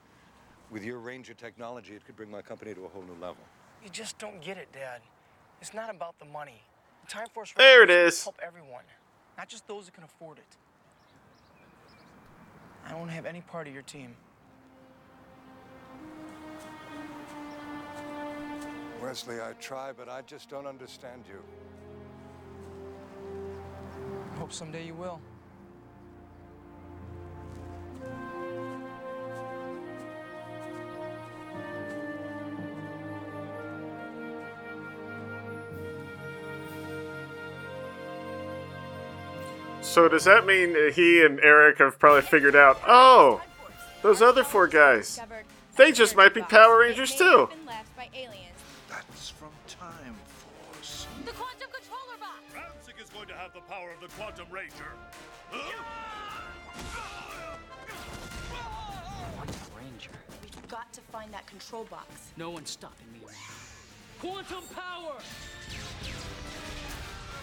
With 0.69 0.83
your 0.83 0.99
Ranger 0.99 1.33
technology, 1.33 1.95
it 1.95 2.05
could 2.05 2.15
bring 2.15 2.29
my 2.29 2.43
company 2.43 2.75
to 2.75 2.85
a 2.85 2.87
whole 2.87 3.01
new 3.01 3.19
level. 3.19 3.43
You 3.83 3.89
just 3.89 4.19
don't 4.19 4.41
get 4.41 4.57
it, 4.57 4.71
Dad. 4.71 5.01
It's 5.61 5.73
not 5.73 5.89
about 5.89 6.19
the 6.19 6.25
money. 6.25 6.61
The 7.05 7.11
Time 7.11 7.27
Force 7.33 7.51
There 7.57 7.83
it 7.83 7.89
Rangers 7.89 8.23
help 8.23 8.39
everyone, 8.45 8.83
not 9.37 9.49
just 9.49 9.67
those 9.67 9.85
who 9.85 9.91
can 9.91 10.03
afford 10.03 10.37
it. 10.37 10.57
I 12.87 12.91
don't 12.91 13.09
have 13.09 13.25
any 13.25 13.41
part 13.41 13.67
of 13.67 13.73
your 13.73 13.83
team. 13.83 14.15
Wesley, 19.01 19.41
I 19.41 19.53
try, 19.53 19.91
but 19.91 20.09
I 20.09 20.21
just 20.21 20.49
don't 20.49 20.67
understand 20.67 21.23
you. 21.27 21.41
Hope 24.37 24.51
someday 24.53 24.85
you 24.85 24.93
will. 24.93 25.19
So 39.81 40.07
does 40.07 40.25
that 40.25 40.45
mean 40.45 40.73
that 40.73 40.93
he 40.95 41.25
and 41.25 41.39
Eric 41.39 41.79
have 41.79 41.97
probably 41.97 42.21
figured 42.21 42.55
out, 42.55 42.79
oh, 42.87 43.41
those 44.03 44.21
other 44.21 44.43
four 44.43 44.67
guys, 44.67 45.19
they 45.77 45.91
just 45.91 46.15
might 46.15 46.33
be 46.33 46.41
Power 46.41 46.79
Rangers 46.79 47.15
too. 47.15 47.49
Have 53.53 53.63
the 53.63 53.73
power 53.73 53.91
of 53.91 53.99
the 54.01 54.07
Quantum 54.15 54.47
Ranger. 54.51 54.73
Quantum 59.35 59.55
Ranger. 59.77 60.11
We've 60.41 60.67
got 60.67 60.91
to 60.93 61.01
find 61.01 61.33
that 61.33 61.47
control 61.47 61.85
box. 61.85 62.07
No 62.37 62.49
one's 62.49 62.69
stopping 62.69 63.11
me 63.13 63.19
now. 63.25 63.33
Quantum 64.19 64.63
power! 64.75 65.15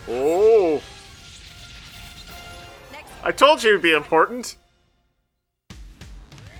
Oh. 0.09 0.83
I 3.25 3.33
told 3.33 3.63
you 3.63 3.71
it'd 3.71 3.83
be 3.83 3.93
important. 3.93 4.57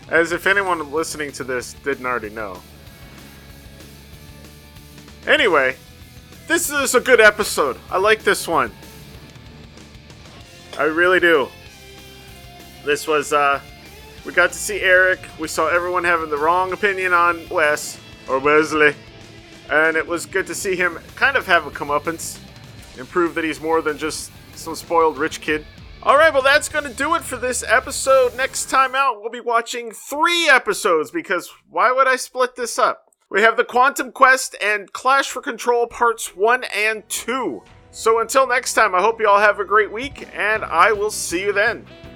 As 0.09 0.33
if 0.33 0.47
anyone 0.47 0.93
listening 0.93 1.31
to 1.33 1.45
this 1.45 1.75
didn't 1.85 2.07
already 2.07 2.31
know. 2.31 2.61
Anyway, 5.27 5.77
this 6.49 6.71
is 6.71 6.95
a 6.95 7.01
good 7.01 7.21
episode. 7.21 7.77
I 7.91 7.99
like 7.99 8.23
this 8.23 8.49
one. 8.49 8.73
I 10.79 10.85
really 10.85 11.21
do. 11.21 11.49
This 12.85 13.09
was, 13.09 13.33
uh, 13.33 13.61
we 14.25 14.33
got 14.33 14.53
to 14.53 14.59
see 14.59 14.81
Eric. 14.81 15.21
We 15.39 15.49
saw 15.49 15.69
everyone 15.69 16.05
having 16.05 16.31
the 16.31 16.37
wrong 16.37 16.73
opinion 16.73 17.13
on 17.13 17.49
Wes, 17.49 17.99
or 18.29 18.39
Wesley. 18.39 18.95
And 19.71 19.97
it 19.97 20.07
was 20.07 20.27
good 20.27 20.47
to 20.47 20.55
see 20.55 20.77
him 20.77 20.99
kind 21.15 21.37
of 21.37 21.47
have 21.47 21.67
a 21.67 21.71
comeuppance 21.71 22.39
and 22.99 23.09
prove 23.09 23.35
that 23.35 23.45
he's 23.45 23.61
more 23.61 23.83
than 23.83 23.99
just 23.99 24.31
some 24.55 24.75
spoiled 24.75 25.19
rich 25.19 25.41
kid. 25.41 25.67
All 26.03 26.17
right, 26.17 26.33
well, 26.33 26.43
that's 26.43 26.69
going 26.69 26.85
to 26.85 26.93
do 26.93 27.15
it 27.15 27.23
for 27.23 27.37
this 27.37 27.65
episode. 27.67 28.37
Next 28.37 28.71
time 28.71 28.95
out, 28.95 29.21
we'll 29.21 29.31
be 29.31 29.41
watching 29.41 29.91
three 29.91 30.49
episodes 30.49 31.11
because 31.11 31.51
why 31.69 31.91
would 31.91 32.07
I 32.07 32.17
split 32.17 32.55
this 32.55 32.79
up? 32.79 33.11
We 33.29 33.43
have 33.43 33.57
the 33.57 33.65
Quantum 33.65 34.13
Quest 34.13 34.55
and 34.63 34.93
Clash 34.93 35.31
for 35.31 35.43
Control 35.43 35.89
Parts 35.89 36.37
1 36.37 36.63
and 36.73 37.09
2. 37.09 37.63
So 37.97 38.21
until 38.21 38.47
next 38.47 38.75
time, 38.75 38.95
I 38.95 39.01
hope 39.01 39.23
you 39.23 39.27
all 39.27 39.41
have 39.41 39.59
a 39.59 39.65
great 39.65 39.91
week, 39.91 40.29
and 40.35 40.63
I 40.67 40.93
will 40.93 41.11
see 41.11 41.41
you 41.41 41.55
then. 41.55 41.87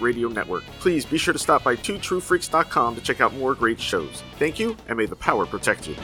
Radio 0.00 0.28
Network. 0.28 0.64
Please 0.80 1.04
be 1.04 1.18
sure 1.18 1.32
to 1.32 1.38
stop 1.38 1.64
by 1.64 1.76
twotruefreaks.com 1.76 2.94
to 2.94 3.00
check 3.00 3.20
out 3.20 3.34
more 3.34 3.54
great 3.54 3.80
shows. 3.80 4.22
Thank 4.38 4.58
you, 4.58 4.76
and 4.88 4.96
may 4.96 5.06
the 5.06 5.16
power 5.16 5.46
protect 5.46 5.88
you. 5.88 5.96